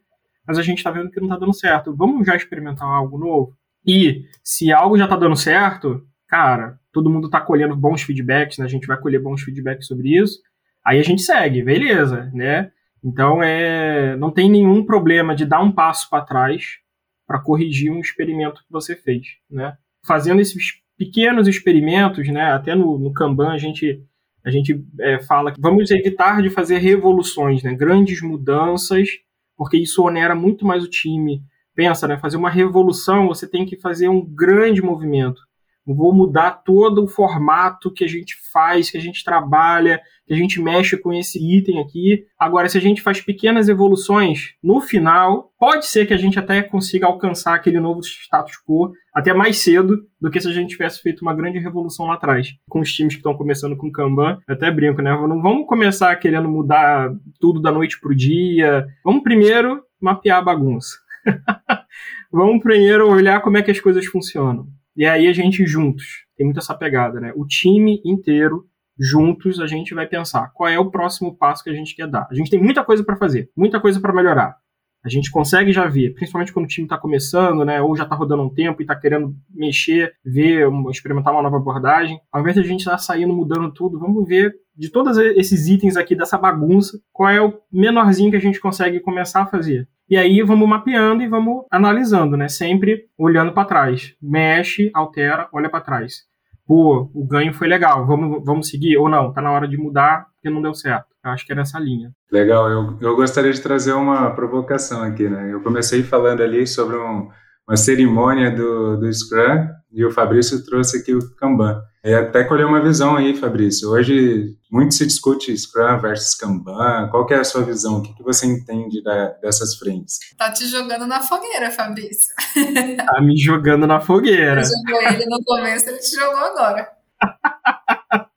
mas 0.49 0.57
a 0.57 0.63
gente 0.63 0.79
está 0.79 0.91
vendo 0.91 1.11
que 1.11 1.21
não 1.21 1.27
está 1.27 1.39
dando 1.39 1.53
certo. 1.53 1.95
Vamos 1.95 2.27
já 2.27 2.35
experimentar 2.35 2.89
algo 2.89 3.19
novo? 3.19 3.60
E 3.87 4.25
se 4.43 4.73
algo 4.73 4.97
já 4.97 5.05
está 5.05 5.17
dando 5.17 5.37
certo, 5.37 6.07
cara, 6.29 6.79
todo 6.93 7.11
mundo 7.11 7.27
está 7.27 7.41
colhendo 7.41 7.77
bons 7.77 8.03
feedbacks, 8.03 8.59
né? 8.59 8.65
A 8.65 8.69
gente 8.69 8.87
vai 8.87 8.99
colher 8.99 9.21
bons 9.21 9.43
feedbacks 9.43 9.87
sobre 9.87 10.17
isso. 10.17 10.39
Aí 10.85 10.99
a 10.99 11.03
gente 11.03 11.23
segue, 11.23 11.63
beleza, 11.63 12.31
né? 12.35 12.71
Então 13.03 13.43
é, 13.43 14.17
não 14.17 14.31
tem 14.31 14.51
nenhum 14.51 14.85
problema 14.85 15.35
de 15.35 15.45
dar 15.45 15.61
um 15.61 15.73
passo 15.73 16.09
para 16.11 16.25
trás 16.25 16.79
para 17.27 17.41
corrigir 17.41 17.91
um 17.93 18.01
experimento 18.01 18.63
que 18.63 18.73
você 18.73 18.97
fez, 18.97 19.27
né? 19.51 19.77
Fazendo 20.07 20.41
esses 20.41 20.81
pequenos 20.99 21.49
experimentos, 21.49 22.29
né? 22.29 22.53
Até 22.53 22.75
no, 22.75 22.99
no 22.99 23.13
Kanban 23.13 23.51
a 23.51 23.59
gente 23.59 24.05
a 24.45 24.51
gente 24.51 24.83
é, 25.01 25.21
fala 25.21 25.53
que 25.53 25.61
vamos 25.61 25.91
evitar 25.91 26.43
de 26.43 26.49
fazer 26.49 26.79
revoluções, 26.79 27.63
né? 27.63 27.75
Grandes 27.75 28.23
mudanças, 28.23 29.09
porque 29.57 29.77
isso 29.77 30.03
onera 30.03 30.35
muito 30.35 30.67
mais 30.67 30.83
o 30.83 30.89
time 30.89 31.43
pensa, 31.81 32.07
né, 32.07 32.19
fazer 32.19 32.37
uma 32.37 32.51
revolução, 32.51 33.27
você 33.27 33.49
tem 33.49 33.65
que 33.65 33.75
fazer 33.75 34.07
um 34.07 34.23
grande 34.23 34.83
movimento. 34.83 35.41
vou 35.87 36.15
mudar 36.15 36.63
todo 36.63 37.03
o 37.03 37.09
formato 37.09 37.91
que 37.91 38.05
a 38.05 38.07
gente 38.07 38.37
faz, 38.53 38.91
que 38.91 38.99
a 38.99 39.01
gente 39.01 39.25
trabalha, 39.25 39.99
que 40.27 40.35
a 40.35 40.37
gente 40.37 40.61
mexe 40.61 40.97
com 40.99 41.11
esse 41.11 41.39
item 41.39 41.81
aqui. 41.81 42.23
Agora, 42.39 42.69
se 42.69 42.77
a 42.77 42.81
gente 42.81 43.01
faz 43.01 43.23
pequenas 43.23 43.67
evoluções, 43.69 44.51
no 44.63 44.83
final, 44.83 45.51
pode 45.59 45.87
ser 45.87 46.07
que 46.07 46.13
a 46.13 46.19
gente 46.19 46.39
até 46.39 46.63
consiga 46.63 47.07
alcançar 47.07 47.55
aquele 47.55 47.81
novo 47.81 48.01
status 48.01 48.59
quo 48.59 48.93
até 49.13 49.33
mais 49.33 49.59
cedo 49.59 49.97
do 50.21 50.31
que 50.31 50.39
se 50.39 50.49
a 50.49 50.53
gente 50.53 50.69
tivesse 50.69 51.01
feito 51.01 51.23
uma 51.23 51.35
grande 51.35 51.59
revolução 51.59 52.07
lá 52.07 52.15
atrás. 52.15 52.51
Com 52.69 52.81
os 52.81 52.93
times 52.93 53.15
que 53.15 53.21
estão 53.21 53.35
começando 53.35 53.75
com 53.75 53.91
Kanban, 53.91 54.39
eu 54.47 54.55
até 54.55 54.71
brinco, 54.71 55.01
né? 55.01 55.11
Não 55.13 55.41
vamos 55.41 55.67
começar 55.67 56.15
querendo 56.17 56.49
mudar 56.49 57.11
tudo 57.41 57.59
da 57.59 57.73
noite 57.73 57.99
pro 57.99 58.15
dia. 58.15 58.87
Vamos 59.03 59.23
primeiro 59.23 59.83
mapear 59.99 60.39
a 60.39 60.43
bagunça. 60.43 60.99
vamos 62.33 62.63
primeiro 62.63 63.11
olhar 63.11 63.41
como 63.41 63.57
é 63.57 63.63
que 63.63 63.71
as 63.71 63.81
coisas 63.81 64.07
funcionam. 64.07 64.67
E 64.97 65.07
aí 65.07 65.27
a 65.29 65.33
gente 65.33 65.67
juntos, 65.67 66.27
tem 66.37 66.45
muito 66.45 66.59
essa 66.59 66.75
pegada, 66.75 67.21
né? 67.21 67.33
O 67.37 67.47
time 67.47 68.01
inteiro 68.05 68.67
juntos 68.99 69.61
a 69.61 69.67
gente 69.67 69.95
vai 69.95 70.07
pensar 70.07 70.51
qual 70.53 70.69
é 70.69 70.79
o 70.79 70.91
próximo 70.91 71.35
passo 71.37 71.65
que 71.65 71.71
a 71.71 71.75
gente 71.75 71.97
quer 71.97 72.07
dar. 72.07 72.29
A 72.31 72.35
gente 72.35 72.51
tem 72.51 72.63
muita 72.63 72.85
coisa 72.85 73.03
para 73.03 73.17
fazer, 73.17 73.51
muita 73.57 73.81
coisa 73.81 74.01
para 74.01 74.13
melhorar. 74.13 74.57
A 75.03 75.09
gente 75.09 75.31
consegue 75.31 75.73
já 75.73 75.87
ver, 75.87 76.13
principalmente 76.13 76.53
quando 76.53 76.67
o 76.67 76.69
time 76.69 76.85
está 76.85 76.99
começando, 76.99 77.65
né, 77.65 77.81
ou 77.81 77.97
já 77.97 78.05
está 78.05 78.15
rodando 78.15 78.43
um 78.43 78.53
tempo 78.53 78.83
e 78.83 78.85
está 78.85 78.95
querendo 78.95 79.35
mexer, 79.49 80.13
ver, 80.23 80.69
experimentar 80.91 81.33
uma 81.33 81.43
nova 81.43 81.57
abordagem. 81.57 82.21
Ao 82.31 82.43
invés 82.43 82.55
de 82.55 82.61
a 82.61 82.65
gente 82.65 82.81
estar 82.81 82.93
tá 82.93 82.99
saindo, 82.99 83.33
mudando 83.33 83.73
tudo, 83.73 83.99
vamos 83.99 84.29
ver 84.29 84.55
de 84.77 84.91
todos 84.91 85.17
esses 85.17 85.69
itens 85.69 85.97
aqui 85.97 86.15
dessa 86.15 86.37
bagunça, 86.37 87.01
qual 87.13 87.31
é 87.31 87.41
o 87.41 87.59
menorzinho 87.73 88.31
que 88.31 88.37
a 88.37 88.41
gente 88.41 88.61
consegue 88.61 89.01
começar 89.01 89.43
a 89.43 89.47
fazer. 89.47 89.89
E 90.11 90.17
aí 90.17 90.43
vamos 90.43 90.69
mapeando 90.69 91.23
e 91.23 91.29
vamos 91.29 91.65
analisando, 91.71 92.37
né? 92.37 92.49
Sempre 92.49 93.07
olhando 93.17 93.53
para 93.53 93.65
trás. 93.65 94.17
Mexe, 94.21 94.91
altera, 94.93 95.49
olha 95.53 95.71
para 95.71 95.85
trás. 95.85 96.25
Pô, 96.67 97.09
o 97.15 97.25
ganho 97.25 97.55
foi 97.55 97.69
legal, 97.69 98.05
vamos, 98.05 98.45
vamos 98.45 98.69
seguir? 98.69 98.97
Ou 98.97 99.09
não, 99.09 99.33
tá 99.33 99.41
na 99.41 99.53
hora 99.53 99.69
de 99.69 99.77
mudar 99.77 100.27
porque 100.35 100.51
não 100.51 100.61
deu 100.61 100.75
certo. 100.75 101.07
Eu 101.25 101.31
acho 101.31 101.47
que 101.47 101.53
é 101.53 101.55
nessa 101.55 101.79
linha. 101.79 102.11
Legal, 102.33 102.69
eu, 102.69 102.99
eu 103.01 103.15
gostaria 103.15 103.53
de 103.53 103.61
trazer 103.61 103.93
uma 103.93 104.31
provocação 104.31 105.03
aqui, 105.03 105.29
né? 105.29 105.53
Eu 105.53 105.61
comecei 105.63 106.03
falando 106.03 106.43
ali 106.43 106.67
sobre 106.67 106.97
um, 106.97 107.29
uma 107.71 107.77
cerimônia 107.77 108.51
do, 108.51 108.97
do 108.97 109.13
Scrum 109.13 109.69
e 109.93 110.05
o 110.05 110.11
Fabrício 110.11 110.65
trouxe 110.65 110.99
aqui 110.99 111.15
o 111.15 111.35
Kanban. 111.37 111.81
E 112.03 112.13
até 112.13 112.43
colher 112.43 112.67
uma 112.67 112.83
visão 112.83 113.15
aí, 113.15 113.37
Fabrício. 113.37 113.91
Hoje 113.91 114.57
muito 114.69 114.93
se 114.93 115.07
discute 115.07 115.57
Scrum 115.57 116.01
versus 116.01 116.35
Kanban. 116.35 117.09
Qual 117.13 117.25
que 117.25 117.33
é 117.33 117.39
a 117.39 117.45
sua 117.45 117.63
visão? 117.63 117.99
O 117.99 118.03
que, 118.03 118.13
que 118.13 118.25
você 118.25 118.45
entende 118.47 119.01
da, 119.05 119.29
dessas 119.41 119.77
frentes? 119.77 120.19
Tá 120.37 120.51
te 120.51 120.67
jogando 120.67 121.07
na 121.07 121.21
fogueira, 121.21 121.71
Fabrício. 121.71 122.35
Tá 123.07 123.21
me 123.21 123.37
jogando 123.37 123.87
na 123.87 124.01
fogueira. 124.01 124.65
Você 124.65 124.75
jogou 124.89 125.09
ele 125.09 125.27
no 125.27 125.39
começo, 125.45 125.89
ele 125.89 125.99
te 125.99 126.17
jogou 126.17 126.39
agora. 126.39 126.89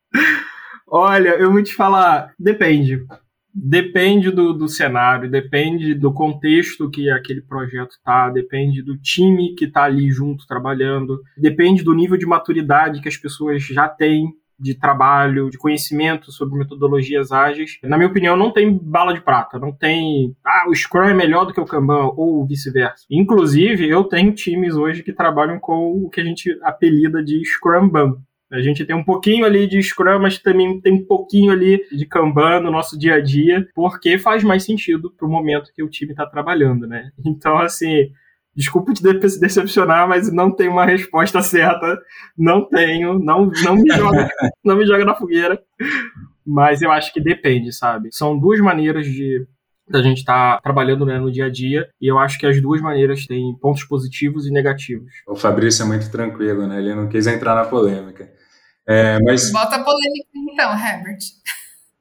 Olha, 0.88 1.30
eu 1.30 1.52
vou 1.52 1.64
te 1.64 1.74
falar, 1.74 2.36
depende. 2.38 3.04
Depende 3.54 4.32
do, 4.32 4.52
do 4.52 4.68
cenário, 4.68 5.30
depende 5.30 5.94
do 5.94 6.12
contexto 6.12 6.90
que 6.90 7.10
aquele 7.10 7.42
projeto 7.42 7.96
tá, 8.04 8.30
depende 8.30 8.82
do 8.82 8.98
time 8.98 9.54
que 9.54 9.68
tá 9.68 9.84
ali 9.84 10.10
junto 10.10 10.48
trabalhando, 10.48 11.22
depende 11.38 11.84
do 11.84 11.94
nível 11.94 12.18
de 12.18 12.26
maturidade 12.26 13.00
que 13.00 13.08
as 13.08 13.16
pessoas 13.16 13.64
já 13.64 13.88
têm 13.88 14.34
de 14.60 14.74
trabalho, 14.74 15.50
de 15.50 15.58
conhecimento 15.58 16.32
sobre 16.32 16.58
metodologias 16.58 17.32
ágeis. 17.32 17.78
Na 17.84 17.98
minha 17.98 18.10
opinião, 18.10 18.38
não 18.38 18.52
tem 18.52 18.76
bala 18.76 19.14
de 19.14 19.22
prata, 19.22 19.60
não 19.60 19.72
tem, 19.72 20.36
ah, 20.44 20.66
o 20.70 20.76
Scrum 20.76 21.04
é 21.04 21.14
melhor 21.14 21.46
do 21.46 21.54
que 21.54 21.60
o 21.60 21.66
Kanban 21.66 22.12
ou 22.16 22.46
vice-versa. 22.48 23.06
Inclusive, 23.10 23.88
eu 23.88 24.04
tenho 24.06 24.34
times 24.34 24.76
hoje 24.76 25.04
que 25.04 25.14
trabalham 25.14 25.60
com 25.60 26.04
o 26.04 26.10
que 26.10 26.22
a 26.22 26.24
gente 26.24 26.58
apelida 26.64 27.24
de 27.24 27.44
Scrumban, 27.46 28.16
a 28.54 28.62
gente 28.62 28.86
tem 28.86 28.96
um 28.96 29.04
pouquinho 29.04 29.46
ali 29.46 29.68
de 29.68 29.82
Scrum, 29.82 30.20
mas 30.20 30.38
também 30.38 30.80
tem 30.80 30.94
um 30.94 31.06
pouquinho 31.06 31.52
ali 31.52 31.84
de 31.92 32.06
Kanban 32.06 32.60
no 32.60 32.70
nosso 32.70 32.98
dia 32.98 33.16
a 33.16 33.20
dia, 33.20 33.68
porque 33.74 34.20
faz 34.20 34.44
mais 34.44 34.64
sentido 34.64 35.12
para 35.12 35.28
o 35.28 35.32
momento 35.32 35.72
que 35.76 35.82
o 35.82 35.90
time 35.90 36.12
está 36.12 36.24
trabalhando, 36.28 36.86
né? 36.86 37.10
Então, 37.26 37.58
assim, 37.58 38.12
desculpa 38.56 38.94
te 38.94 39.02
decepcionar, 39.40 40.08
mas 40.08 40.32
não 40.32 40.52
tenho 40.52 40.72
uma 40.72 40.86
resposta 40.86 41.42
certa. 41.42 42.00
Não 42.38 42.64
tenho, 42.70 43.18
não, 43.18 43.50
não, 43.64 43.76
me, 43.76 43.90
joga, 43.90 44.30
não 44.64 44.76
me 44.76 44.86
joga 44.86 45.04
na 45.04 45.16
fogueira. 45.16 45.60
Mas 46.46 46.84
eu 46.84 46.92
acho 46.92 47.12
que 47.12 47.20
depende, 47.20 47.74
sabe? 47.74 48.10
São 48.12 48.38
duas 48.38 48.60
maneiras 48.60 49.08
de 49.08 49.48
da 49.90 50.02
gente 50.02 50.20
estar 50.20 50.56
tá 50.56 50.62
trabalhando 50.62 51.06
né, 51.06 51.20
no 51.20 51.30
dia 51.30 51.46
a 51.46 51.50
dia, 51.50 51.90
e 52.00 52.08
eu 52.08 52.18
acho 52.18 52.40
que 52.40 52.46
as 52.46 52.62
duas 52.62 52.82
maneiras 52.82 53.26
têm 53.26 53.54
pontos 53.60 53.84
positivos 53.84 54.48
e 54.48 54.52
negativos. 54.52 55.12
O 55.28 55.36
Fabrício 55.36 55.84
é 55.84 55.86
muito 55.86 56.10
tranquilo, 56.10 56.66
né? 56.68 56.80
Ele 56.80 56.96
não 56.96 57.10
quis 57.10 57.28
entrar 57.28 57.54
na 57.54 57.66
polêmica. 57.66 58.32
É, 58.88 59.20
mas... 59.24 59.52
Bota 59.52 59.78
a 59.78 59.84
polêmica 59.84 60.30
então, 60.36 60.72
Herbert. 60.72 61.20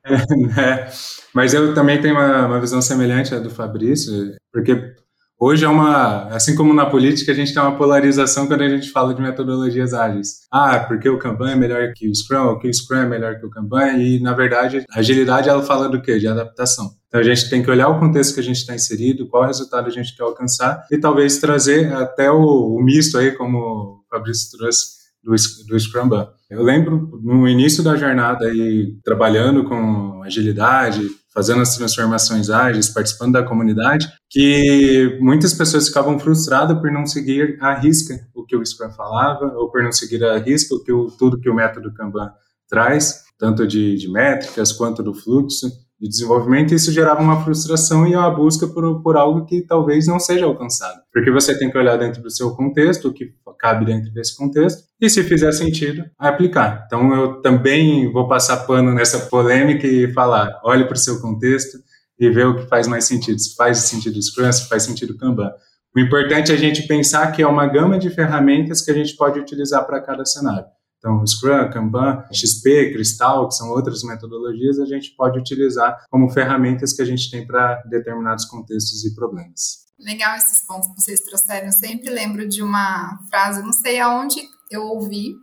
É, 0.58 0.90
mas 1.32 1.54
eu 1.54 1.74
também 1.74 2.00
tenho 2.00 2.16
uma, 2.16 2.46
uma 2.48 2.60
visão 2.60 2.82
semelhante 2.82 3.32
à 3.32 3.38
do 3.38 3.48
Fabrício, 3.48 4.34
porque 4.52 4.96
Hoje 5.44 5.64
é 5.64 5.68
uma, 5.68 6.28
assim 6.28 6.54
como 6.54 6.72
na 6.72 6.86
política, 6.86 7.32
a 7.32 7.34
gente 7.34 7.52
tem 7.52 7.60
uma 7.60 7.76
polarização 7.76 8.46
quando 8.46 8.62
a 8.62 8.68
gente 8.68 8.92
fala 8.92 9.12
de 9.12 9.20
metodologias 9.20 9.92
ágeis. 9.92 10.42
Ah, 10.48 10.78
porque 10.78 11.08
o 11.08 11.18
Kanban 11.18 11.50
é 11.50 11.56
melhor 11.56 11.92
que 11.96 12.08
o 12.08 12.14
Scrum, 12.14 12.46
ou 12.46 12.60
que 12.60 12.68
o 12.68 12.72
Scrum 12.72 12.98
é 12.98 13.06
melhor 13.06 13.40
que 13.40 13.46
o 13.46 13.50
Kanban, 13.50 13.94
e 13.94 14.20
na 14.20 14.34
verdade, 14.34 14.84
a 14.88 15.00
agilidade 15.00 15.48
ela 15.48 15.60
fala 15.64 15.88
do 15.88 16.00
quê? 16.00 16.16
De 16.16 16.28
adaptação. 16.28 16.92
Então 17.08 17.20
a 17.20 17.24
gente 17.24 17.50
tem 17.50 17.60
que 17.60 17.68
olhar 17.68 17.88
o 17.88 17.98
contexto 17.98 18.34
que 18.34 18.40
a 18.40 18.44
gente 18.44 18.58
está 18.58 18.72
inserido, 18.72 19.26
qual 19.26 19.44
resultado 19.44 19.88
a 19.88 19.90
gente 19.90 20.16
quer 20.16 20.22
alcançar, 20.22 20.86
e 20.92 20.96
talvez 20.96 21.38
trazer 21.38 21.92
até 21.92 22.30
o, 22.30 22.76
o 22.76 22.80
misto 22.80 23.18
aí, 23.18 23.32
como 23.32 23.58
o 23.58 24.04
Fabrício 24.08 24.56
trouxe, 24.56 25.01
do, 25.22 25.34
do 25.66 25.78
Scrum 25.78 26.08
Ban. 26.08 26.28
Eu 26.50 26.62
lembro 26.62 27.18
no 27.22 27.48
início 27.48 27.82
da 27.82 27.96
jornada 27.96 28.46
aí, 28.46 28.98
trabalhando 29.04 29.64
com 29.64 30.22
agilidade, 30.22 31.08
fazendo 31.32 31.62
as 31.62 31.76
transformações 31.76 32.50
ágeis, 32.50 32.90
participando 32.90 33.32
da 33.32 33.42
comunidade, 33.42 34.06
que 34.28 35.18
muitas 35.20 35.54
pessoas 35.54 35.88
ficavam 35.88 36.18
frustradas 36.18 36.78
por 36.78 36.90
não 36.92 37.06
seguir 37.06 37.56
à 37.60 37.74
risca 37.74 38.20
o 38.34 38.44
que 38.44 38.54
o 38.54 38.64
Scrum 38.64 38.90
falava, 38.90 39.46
ou 39.56 39.70
por 39.70 39.82
não 39.82 39.92
seguir 39.92 40.22
à 40.24 40.36
risca 40.38 40.74
o 40.74 40.84
que 40.84 40.92
o, 40.92 41.10
tudo 41.10 41.40
que 41.40 41.48
o 41.48 41.54
método 41.54 41.92
Kanban 41.94 42.30
traz, 42.68 43.22
tanto 43.38 43.66
de, 43.66 43.96
de 43.96 44.10
métricas 44.10 44.72
quanto 44.72 45.02
do 45.02 45.14
fluxo 45.14 45.70
de 46.02 46.08
desenvolvimento, 46.08 46.74
isso 46.74 46.90
gerava 46.90 47.22
uma 47.22 47.44
frustração 47.44 48.04
e 48.08 48.16
uma 48.16 48.28
busca 48.28 48.66
por, 48.66 49.00
por 49.04 49.16
algo 49.16 49.46
que 49.46 49.62
talvez 49.62 50.08
não 50.08 50.18
seja 50.18 50.44
alcançado. 50.44 51.00
Porque 51.12 51.30
você 51.30 51.56
tem 51.56 51.70
que 51.70 51.78
olhar 51.78 51.96
dentro 51.96 52.20
do 52.20 52.28
seu 52.28 52.50
contexto, 52.56 53.06
o 53.06 53.12
que 53.12 53.32
cabe 53.56 53.84
dentro 53.86 54.12
desse 54.12 54.36
contexto, 54.36 54.82
e 55.00 55.08
se 55.08 55.22
fizer 55.22 55.52
sentido, 55.52 56.04
aplicar. 56.18 56.82
Então 56.86 57.14
eu 57.14 57.40
também 57.40 58.10
vou 58.10 58.26
passar 58.26 58.56
pano 58.66 58.92
nessa 58.92 59.20
polêmica 59.26 59.86
e 59.86 60.12
falar, 60.12 60.60
olhe 60.64 60.84
para 60.84 60.94
o 60.94 60.98
seu 60.98 61.20
contexto 61.20 61.78
e 62.18 62.28
ver 62.28 62.48
o 62.48 62.56
que 62.56 62.66
faz 62.66 62.88
mais 62.88 63.04
sentido, 63.04 63.38
se 63.38 63.54
faz 63.54 63.78
sentido 63.78 64.20
Scrum, 64.20 64.50
se 64.50 64.68
faz 64.68 64.82
sentido 64.82 65.16
Kanban. 65.16 65.52
O 65.94 66.00
importante 66.00 66.50
é 66.50 66.56
a 66.56 66.58
gente 66.58 66.88
pensar 66.88 67.30
que 67.30 67.42
é 67.42 67.46
uma 67.46 67.68
gama 67.68 67.96
de 67.96 68.10
ferramentas 68.10 68.82
que 68.82 68.90
a 68.90 68.94
gente 68.94 69.14
pode 69.14 69.38
utilizar 69.38 69.86
para 69.86 70.00
cada 70.00 70.24
cenário. 70.24 70.66
Então, 71.02 71.26
Scrum, 71.26 71.68
Kanban, 71.68 72.24
XP, 72.32 72.92
Crystal, 72.92 73.48
que 73.48 73.56
são 73.56 73.70
outras 73.70 74.04
metodologias, 74.04 74.78
a 74.78 74.86
gente 74.86 75.10
pode 75.16 75.36
utilizar 75.36 76.06
como 76.08 76.30
ferramentas 76.30 76.92
que 76.92 77.02
a 77.02 77.04
gente 77.04 77.28
tem 77.28 77.44
para 77.44 77.82
determinados 77.90 78.44
contextos 78.44 79.04
e 79.04 79.12
problemas. 79.12 79.82
Legal 79.98 80.36
esses 80.36 80.64
pontos 80.64 80.88
que 80.90 81.02
vocês 81.02 81.20
trouxeram. 81.20 81.66
Eu 81.66 81.72
sempre 81.72 82.08
lembro 82.08 82.48
de 82.48 82.62
uma 82.62 83.18
frase, 83.28 83.62
não 83.62 83.72
sei 83.72 83.98
aonde 83.98 84.36
eu 84.70 84.82
ouvi, 84.82 85.34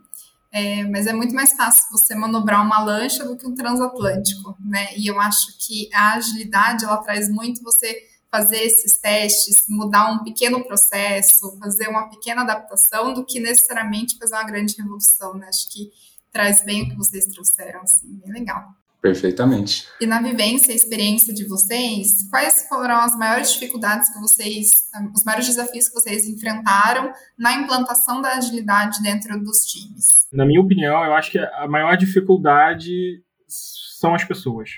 é, 0.50 0.82
mas 0.84 1.06
é 1.06 1.12
muito 1.12 1.34
mais 1.34 1.52
fácil 1.52 1.84
você 1.92 2.14
manobrar 2.14 2.64
uma 2.64 2.82
lancha 2.82 3.24
do 3.24 3.36
que 3.36 3.46
um 3.46 3.54
transatlântico, 3.54 4.56
né? 4.58 4.96
E 4.96 5.06
eu 5.06 5.20
acho 5.20 5.58
que 5.58 5.88
a 5.94 6.14
agilidade 6.14 6.86
ela 6.86 6.96
traz 6.98 7.28
muito 7.28 7.62
você 7.62 7.94
fazer 8.30 8.62
esses 8.62 8.98
testes, 8.98 9.64
mudar 9.68 10.12
um 10.12 10.22
pequeno 10.22 10.64
processo, 10.64 11.58
fazer 11.58 11.88
uma 11.88 12.08
pequena 12.08 12.42
adaptação, 12.42 13.12
do 13.12 13.24
que 13.24 13.40
necessariamente 13.40 14.16
fazer 14.18 14.34
uma 14.34 14.44
grande 14.44 14.76
revolução, 14.76 15.34
né? 15.34 15.48
Acho 15.48 15.68
que 15.72 15.90
traz 16.32 16.64
bem 16.64 16.82
o 16.82 16.88
que 16.90 16.96
vocês 16.96 17.26
trouxeram, 17.26 17.80
assim, 17.80 18.20
bem 18.22 18.32
legal. 18.32 18.74
Perfeitamente. 19.02 19.88
E 19.98 20.06
na 20.06 20.20
vivência, 20.20 20.74
experiência 20.74 21.32
de 21.32 21.46
vocês, 21.46 22.28
quais 22.28 22.68
foram 22.68 22.96
as 22.96 23.16
maiores 23.16 23.52
dificuldades 23.52 24.10
que 24.12 24.20
vocês, 24.20 24.90
os 25.14 25.24
maiores 25.24 25.46
desafios 25.46 25.88
que 25.88 25.94
vocês 25.94 26.26
enfrentaram 26.26 27.10
na 27.38 27.54
implantação 27.54 28.20
da 28.20 28.36
agilidade 28.36 29.02
dentro 29.02 29.42
dos 29.42 29.60
times? 29.60 30.28
Na 30.30 30.44
minha 30.44 30.60
opinião, 30.60 31.02
eu 31.02 31.14
acho 31.14 31.30
que 31.30 31.38
a 31.38 31.66
maior 31.66 31.96
dificuldade 31.96 33.24
são 33.48 34.14
as 34.14 34.22
pessoas. 34.22 34.68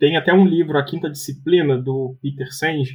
Tem 0.00 0.16
até 0.16 0.32
um 0.32 0.46
livro, 0.46 0.78
A 0.78 0.82
Quinta 0.82 1.10
Disciplina, 1.10 1.76
do 1.76 2.16
Peter 2.22 2.50
Senge, 2.50 2.94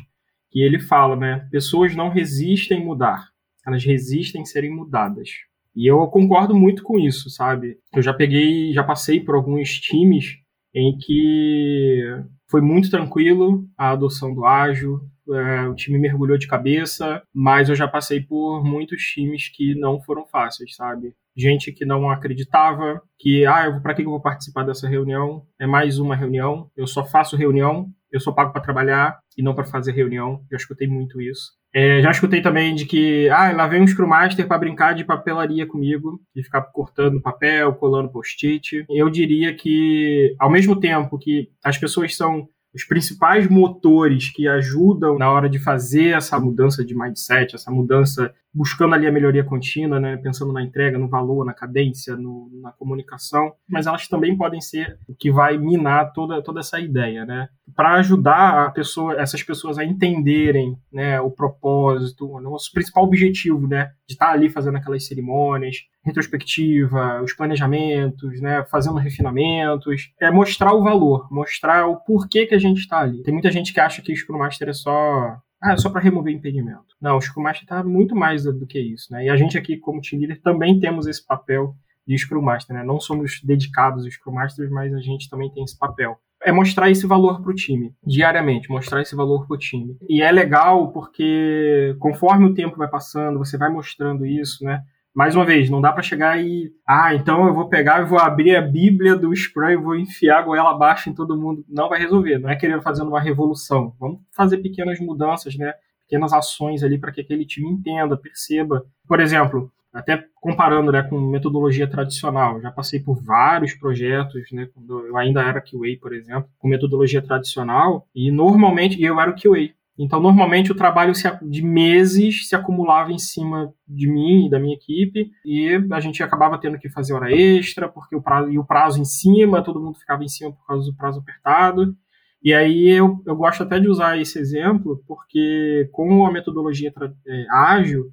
que 0.50 0.60
ele 0.60 0.80
fala, 0.80 1.16
né? 1.16 1.48
Pessoas 1.52 1.96
não 1.96 2.10
resistem 2.10 2.84
mudar, 2.84 3.30
elas 3.66 3.86
resistem 3.86 4.44
serem 4.44 4.76
mudadas. 4.76 5.30
E 5.76 5.86
eu 5.86 6.06
concordo 6.08 6.56
muito 6.56 6.82
com 6.82 6.98
isso, 6.98 7.30
sabe? 7.30 7.78
Eu 7.94 8.02
já 8.02 8.12
peguei, 8.12 8.74
já 8.74 8.84
passei 8.84 9.20
por 9.20 9.36
alguns 9.36 9.80
times 9.80 10.38
em 10.74 10.98
que 10.98 12.02
foi 12.50 12.62
muito 12.62 12.90
tranquilo 12.90 13.68
a 13.78 13.92
adoção 13.92 14.34
do 14.34 14.44
ágil, 14.44 15.00
é, 15.34 15.68
o 15.68 15.76
time 15.76 15.98
mergulhou 15.98 16.38
de 16.38 16.48
cabeça, 16.48 17.22
mas 17.34 17.70
eu 17.70 17.76
já 17.76 17.88
passei 17.88 18.22
por 18.22 18.64
muitos 18.64 19.02
times 19.04 19.50
que 19.50 19.76
não 19.76 20.02
foram 20.02 20.26
fáceis, 20.26 20.76
sabe? 20.76 21.14
Gente 21.36 21.72
que 21.72 21.86
não 21.86 22.10
acreditava, 22.10 23.02
que, 23.20 23.46
ah, 23.46 23.80
para 23.82 23.94
que 23.94 24.04
eu 24.04 24.10
vou 24.10 24.22
participar 24.22 24.64
dessa 24.64 24.88
reunião? 24.88 25.46
É 25.60 25.68
mais 25.68 26.00
uma 26.00 26.16
reunião, 26.16 26.70
eu 26.78 26.88
só 26.88 27.04
faço 27.04 27.36
reunião, 27.36 27.90
eu 28.12 28.20
sou 28.22 28.34
pago 28.34 28.54
para 28.54 28.62
trabalhar 28.62 29.20
e 29.38 29.44
não 29.44 29.54
para 29.54 29.66
fazer 29.66 29.92
reunião. 29.92 30.42
Já 30.50 30.56
escutei 30.56 30.88
muito 30.88 31.22
isso. 31.22 31.52
É, 31.74 32.02
já 32.02 32.10
escutei 32.10 32.42
também 32.42 32.74
de 32.74 32.86
que, 32.86 33.28
ah, 33.30 33.52
lá 33.52 33.68
vem 33.68 33.82
um 33.82 33.88
Scrum 33.88 34.08
Master 34.08 34.48
para 34.48 34.58
brincar 34.58 34.96
de 34.96 35.04
papelaria 35.04 35.68
comigo 35.68 36.22
e 36.34 36.42
ficar 36.42 36.62
cortando 36.62 37.22
papel, 37.22 37.74
colando 37.74 38.10
post-it. 38.10 38.86
Eu 38.90 39.10
diria 39.10 39.54
que, 39.54 40.34
ao 40.40 40.50
mesmo 40.50 40.80
tempo 40.80 41.20
que 41.20 41.50
as 41.62 41.78
pessoas 41.78 42.16
são 42.16 42.48
os 42.76 42.84
principais 42.84 43.48
motores 43.48 44.30
que 44.30 44.50
ajudam 44.50 45.18
na 45.18 45.32
hora 45.32 45.50
de 45.50 45.58
fazer 45.58 46.10
essa 46.10 46.38
mudança 46.38 46.84
de 46.84 46.94
mindset, 46.94 47.56
essa 47.56 47.72
mudança 47.72 48.34
buscando 48.56 48.96
ali 48.96 49.06
a 49.06 49.12
melhoria 49.12 49.44
contínua, 49.44 50.00
né, 50.00 50.16
pensando 50.16 50.54
na 50.54 50.64
entrega, 50.64 50.98
no 50.98 51.10
valor, 51.10 51.46
na 51.46 51.54
cadência, 51.54 52.16
no, 52.16 52.50
na 52.62 52.72
comunicação, 52.72 53.54
mas 53.70 53.86
elas 53.86 54.08
também 54.08 54.38
podem 54.38 54.62
ser 54.62 54.98
o 55.10 55.14
que 55.14 55.30
vai 55.30 55.58
minar 55.58 56.14
toda, 56.14 56.42
toda 56.42 56.62
essa 56.62 56.80
ideia, 56.80 57.26
né, 57.26 57.50
para 57.76 57.96
ajudar 57.96 58.68
a 58.68 58.72
pessoa, 58.72 59.20
essas 59.20 59.44
pessoas 59.44 59.78
a 59.78 59.84
entenderem, 59.84 60.78
né, 60.92 61.20
o 61.20 61.30
propósito, 61.30 62.32
o 62.32 62.40
nosso 62.40 62.72
principal 62.72 63.04
objetivo, 63.04 63.68
né, 63.68 63.92
de 64.08 64.14
estar 64.14 64.32
ali 64.32 64.50
fazendo 64.50 64.78
aquelas 64.78 65.06
cerimônias, 65.06 65.78
retrospectiva, 66.06 67.22
os 67.24 67.34
planejamentos, 67.34 68.40
né, 68.40 68.64
fazendo 68.72 68.98
refinamentos, 68.98 70.14
é 70.22 70.32
mostrar 70.32 70.74
o 70.74 70.84
valor, 70.84 71.28
mostrar 71.30 71.88
o 71.88 71.98
porquê 71.98 72.46
que 72.46 72.56
a 72.56 72.60
gente 72.60 72.78
está 72.78 73.00
ali. 73.00 73.24
Tem 73.24 73.34
muita 73.34 73.52
gente 73.52 73.74
que 73.74 73.80
acha 73.80 74.02
que 74.02 74.14
o 74.14 74.16
Scrum 74.16 74.38
Master 74.38 74.70
é 74.70 74.74
só 74.74 75.38
ah, 75.66 75.76
só 75.78 75.90
para 75.90 76.00
remover 76.00 76.32
impedimento. 76.32 76.96
Não, 77.02 77.18
o 77.18 77.22
Scrum 77.22 77.50
está 77.50 77.84
muito 77.84 78.16
mais 78.16 78.44
do 78.44 78.68
que 78.68 78.80
isso, 78.80 79.12
né? 79.12 79.26
E 79.26 79.30
a 79.30 79.36
gente 79.36 79.58
aqui, 79.58 79.78
como 79.78 80.00
team 80.00 80.20
leader, 80.20 80.40
também 80.40 80.80
temos 80.80 81.08
esse 81.08 81.26
papel 81.26 81.76
de 82.08 82.16
Scrum 82.16 82.42
Master, 82.42 82.76
né? 82.76 82.84
Não 82.84 83.00
somos 83.00 83.42
dedicados 83.44 84.06
aos 84.06 84.14
Scrum 84.14 84.34
Masters, 84.34 84.70
mas 84.70 84.94
a 84.94 85.00
gente 85.00 85.28
também 85.28 85.50
tem 85.52 85.64
esse 85.64 85.76
papel. 85.76 86.20
É 86.44 86.52
mostrar 86.52 86.92
esse 86.92 87.08
valor 87.08 87.42
para 87.42 87.52
o 87.52 87.56
time, 87.56 87.96
diariamente, 88.06 88.70
mostrar 88.70 89.02
esse 89.02 89.16
valor 89.16 89.48
para 89.48 89.56
o 89.56 89.58
time. 89.58 89.98
E 90.08 90.22
é 90.22 90.32
legal 90.32 90.92
porque 90.92 91.96
conforme 91.98 92.46
o 92.46 92.54
tempo 92.54 92.78
vai 92.78 92.88
passando, 92.88 93.40
você 93.40 93.58
vai 93.58 93.70
mostrando 93.70 94.24
isso, 94.24 94.64
né? 94.64 94.84
Mais 95.16 95.34
uma 95.34 95.46
vez, 95.46 95.70
não 95.70 95.80
dá 95.80 95.94
para 95.94 96.04
chegar 96.04 96.44
e. 96.44 96.74
Ah, 96.86 97.16
então 97.16 97.48
eu 97.48 97.54
vou 97.54 97.70
pegar 97.70 98.02
e 98.02 98.06
vou 98.06 98.20
abrir 98.20 98.54
a 98.58 98.62
Bíblia 98.62 99.16
do 99.16 99.34
Scrum 99.34 99.70
e 99.70 99.78
vou 99.78 99.96
enfiar 99.96 100.40
a 100.40 100.42
goela 100.42 100.72
abaixo 100.72 101.10
em 101.10 101.14
todo 101.14 101.38
mundo. 101.38 101.64
Não 101.70 101.88
vai 101.88 102.00
resolver. 102.00 102.38
Não 102.38 102.50
é 102.50 102.56
querer 102.58 102.82
fazer 102.82 103.02
uma 103.02 103.22
revolução. 103.22 103.96
Vamos 103.98 104.20
fazer 104.36 104.58
pequenas 104.58 105.00
mudanças, 105.00 105.56
né? 105.56 105.74
Pequenas 106.02 106.34
ações 106.34 106.84
ali 106.84 106.98
para 106.98 107.14
que 107.14 107.22
aquele 107.22 107.46
time 107.46 107.70
entenda, 107.70 108.18
perceba. 108.18 108.86
Por 109.08 109.22
exemplo, 109.22 109.72
até 109.94 110.26
comparando 110.42 110.92
né, 110.92 111.02
com 111.02 111.18
metodologia 111.18 111.88
tradicional, 111.88 112.60
já 112.60 112.70
passei 112.70 113.00
por 113.00 113.16
vários 113.24 113.74
projetos, 113.74 114.52
né, 114.52 114.68
quando 114.74 115.08
eu 115.08 115.16
ainda 115.16 115.42
era 115.42 115.62
QA, 115.62 115.98
por 116.02 116.14
exemplo, 116.14 116.50
com 116.60 116.68
metodologia 116.68 117.22
tradicional, 117.22 118.06
e 118.14 118.30
normalmente, 118.30 119.02
eu 119.02 119.20
era 119.20 119.32
o 119.32 119.34
QA, 119.34 119.74
então, 119.98 120.20
normalmente, 120.20 120.72
o 120.72 120.76
trabalho 120.76 121.14
de 121.42 121.62
meses 121.62 122.50
se 122.50 122.56
acumulava 122.56 123.14
em 123.14 123.18
cima 123.18 123.74
de 123.88 124.08
mim 124.08 124.48
e 124.48 124.50
da 124.50 124.60
minha 124.60 124.76
equipe, 124.76 125.32
e 125.46 125.70
a 125.90 126.00
gente 126.02 126.22
acabava 126.22 126.58
tendo 126.58 126.78
que 126.78 126.90
fazer 126.90 127.14
hora 127.14 127.32
extra, 127.32 127.88
porque 127.88 128.16
o 128.16 128.22
prazo, 128.22 128.52
e 128.52 128.60
o 128.60 128.66
prazo 128.66 129.00
em 129.00 129.06
cima, 129.06 129.64
todo 129.64 129.80
mundo 129.80 129.98
ficava 129.98 130.24
em 130.24 130.28
cima 130.28 130.52
por 130.52 130.66
causa 130.66 130.92
do 130.92 130.98
prazo 130.98 131.20
apertado. 131.20 131.96
E 132.44 132.54
aí 132.54 132.90
eu, 132.90 133.22
eu 133.26 133.36
gosto 133.36 133.64
até 133.64 133.80
de 133.80 133.88
usar 133.88 134.20
esse 134.20 134.38
exemplo, 134.38 135.02
porque 135.08 135.90
com 135.94 136.28
a 136.28 136.32
metodologia 136.32 136.94
é, 137.26 137.46
ágil, 137.50 138.12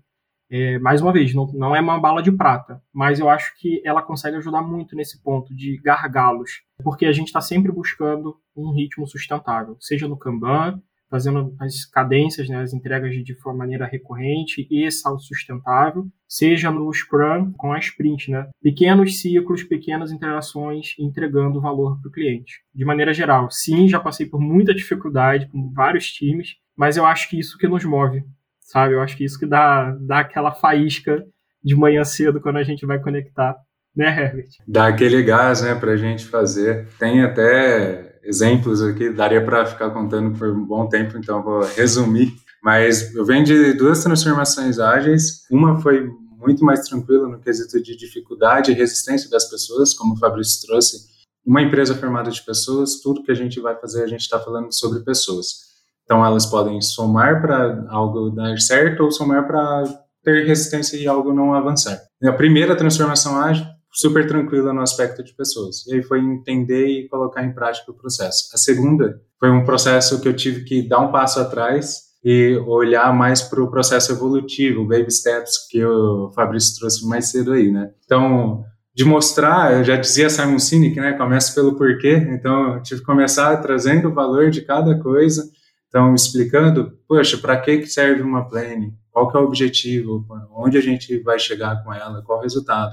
é, 0.49 0.79
mais 0.79 1.03
uma 1.03 1.13
vez, 1.13 1.35
não, 1.35 1.47
não 1.53 1.75
é 1.75 1.81
uma 1.81 1.99
bala 1.99 2.23
de 2.23 2.31
prata, 2.31 2.81
mas 2.93 3.19
eu 3.19 3.29
acho 3.29 3.55
que 3.59 3.83
ela 3.85 4.03
consegue 4.03 4.37
ajudar 4.37 4.63
muito 4.63 4.95
nesse 4.95 5.21
ponto 5.23 5.55
de 5.55 5.79
gargalos, 5.79 6.63
porque 6.83 7.07
a 7.07 7.13
gente 7.13 7.27
está 7.27 7.41
sempre 7.41 7.73
buscando 7.73 8.37
um 8.55 8.71
ritmo 8.73 9.07
sustentável, 9.07 9.77
seja 9.81 10.07
no 10.07 10.17
Kanban, 10.17 10.81
fazendo 11.13 11.55
as 11.61 11.85
cadências, 11.85 12.49
né, 12.49 12.63
as 12.63 12.73
entregas 12.73 13.13
de, 13.13 13.23
de 13.23 13.37
maneira 13.55 13.85
recorrente 13.85 14.67
e 14.71 14.91
sustentável, 14.91 16.07
seja 16.27 16.71
no 16.71 16.91
Scrum 16.91 17.53
com 17.53 17.71
a 17.71 17.79
sprint, 17.79 18.31
né? 18.31 18.49
Pequenos 18.63 19.21
ciclos, 19.21 19.63
pequenas 19.63 20.11
interações 20.11 20.95
entregando 20.99 21.61
valor 21.61 22.01
para 22.01 22.09
o 22.09 22.13
cliente. 22.13 22.63
De 22.75 22.83
maneira 22.87 23.13
geral, 23.13 23.51
sim, 23.51 23.87
já 23.87 24.01
passei 24.01 24.25
por 24.25 24.41
muita 24.41 24.75
dificuldade 24.75 25.47
com 25.49 25.71
vários 25.71 26.11
times, 26.11 26.55
mas 26.75 26.97
eu 26.97 27.05
acho 27.05 27.29
que 27.29 27.39
isso 27.39 27.59
que 27.59 27.69
nos 27.69 27.85
move, 27.85 28.25
sabe? 28.63 28.95
Eu 28.95 29.03
acho 29.03 29.15
que 29.15 29.25
isso 29.25 29.39
que 29.39 29.45
dá, 29.45 29.95
dá 30.01 30.21
aquela 30.21 30.53
faísca 30.53 31.23
de 31.63 31.77
manhã 31.77 32.03
cedo 32.05 32.41
quando 32.41 32.57
a 32.57 32.63
gente 32.63 32.87
vai 32.87 32.99
conectar, 32.99 33.55
né, 33.95 34.09
Herbert? 34.09 34.49
Dá 34.67 34.87
aquele 34.87 35.23
gás, 35.23 35.61
né, 35.61 35.75
para 35.75 35.93
a 35.93 35.97
gente 35.99 36.25
fazer. 36.25 36.89
Tem 36.99 37.21
até 37.21 38.12
exemplos 38.23 38.83
aqui, 38.83 39.11
daria 39.11 39.45
para 39.45 39.67
ficar 39.67 39.91
contando 39.91 40.37
por 40.39 40.49
um 40.49 40.65
bom 40.65 40.89
tempo, 40.89 41.19
então 41.19 41.43
vou 41.43 41.63
resumir. 41.77 42.33
Mas 42.63 43.15
eu 43.15 43.25
venho 43.25 43.45
de 43.45 43.73
duas 43.73 44.03
transformações 44.03 44.79
ágeis. 44.79 45.45
Uma 45.51 45.81
foi 45.81 46.09
muito 46.39 46.65
mais 46.65 46.81
tranquila 46.81 47.29
no 47.29 47.41
quesito 47.41 47.81
de 47.83 47.97
dificuldade 47.97 48.71
e 48.71 48.75
resistência 48.75 49.29
das 49.29 49.49
pessoas, 49.49 49.95
como 49.95 50.15
o 50.15 50.17
Fabrício 50.17 50.67
trouxe. 50.67 51.11
Uma 51.45 51.63
empresa 51.63 51.95
formada 51.95 52.31
de 52.31 52.41
pessoas, 52.45 53.01
tudo 53.01 53.23
que 53.23 53.33
a 53.33 53.35
gente 53.35 53.61
vai 53.61 53.75
fazer, 53.77 54.05
a 54.05 54.07
gente 54.07 54.21
está 54.21 54.39
falando 54.39 54.73
sobre 54.73 55.01
pessoas. 55.01 55.73
Então, 56.05 56.25
elas 56.25 56.47
podem 56.47 56.81
somar 56.81 57.41
para 57.41 57.85
algo 57.89 58.31
dar 58.31 58.57
certo 58.59 59.05
ou 59.05 59.11
somar 59.11 59.47
para 59.47 59.85
ter 60.23 60.47
resistência 60.47 60.97
e 60.97 61.07
algo 61.07 61.33
não 61.33 61.55
avançar. 61.55 62.01
A 62.23 62.33
primeira 62.33 62.77
transformação 62.77 63.41
ágil 63.41 63.67
super 63.93 64.27
tranquila 64.27 64.73
no 64.73 64.81
aspecto 64.81 65.23
de 65.23 65.35
pessoas. 65.35 65.87
E 65.87 65.95
aí 65.95 66.03
foi 66.03 66.21
entender 66.21 66.87
e 66.87 67.09
colocar 67.09 67.45
em 67.45 67.53
prática 67.53 67.91
o 67.91 67.95
processo. 67.95 68.49
A 68.55 68.57
segunda 68.57 69.21
foi 69.39 69.51
um 69.51 69.65
processo 69.65 70.21
que 70.21 70.29
eu 70.29 70.35
tive 70.35 70.65
que 70.65 70.89
dar 70.89 71.01
um 71.01 71.13
passo 71.13 71.41
atrás 71.41 72.13
e 72.25 72.57
olhar 72.67 73.13
mais 73.13 73.43
para 73.43 73.63
o 73.63 73.71
processo 73.71 74.13
evolutivo, 74.13 74.87
baby 74.87 75.11
steps 75.11 75.67
que 75.69 75.85
o 75.85 76.31
Fabrício 76.35 76.79
trouxe 76.79 77.07
mais 77.07 77.31
cedo 77.31 77.53
aí, 77.53 77.71
né? 77.71 77.91
Então, 78.05 78.65
de 78.95 79.05
mostrar, 79.05 79.73
eu 79.77 79.85
já 79.85 79.97
dizia 79.97 80.31
Simon 80.31 80.59
Sinek, 80.59 80.99
né? 81.01 81.13
Começa 81.15 81.53
pelo 81.55 81.77
porquê. 81.77 82.15
Então, 82.31 82.75
eu 82.75 82.83
tive 82.83 83.01
que 83.01 83.07
começar 83.07 83.57
trazendo 83.57 84.09
o 84.09 84.15
valor 84.15 84.51
de 84.51 84.63
cada 84.63 84.99
coisa. 85.01 85.45
Então, 85.89 86.15
explicando, 86.15 86.93
poxa, 87.09 87.37
para 87.37 87.61
que 87.61 87.87
serve 87.87 88.23
uma 88.23 88.49
plane? 88.49 88.95
Qual 89.11 89.31
que 89.31 89.37
é 89.37 89.41
o 89.41 89.45
objetivo? 89.45 90.25
Onde 90.55 90.79
a 90.79 90.81
gente 90.81 91.19
vai 91.19 91.39
chegar 91.39 91.83
com 91.83 91.93
ela? 91.93 92.23
Qual 92.23 92.39
o 92.39 92.43
resultado? 92.43 92.93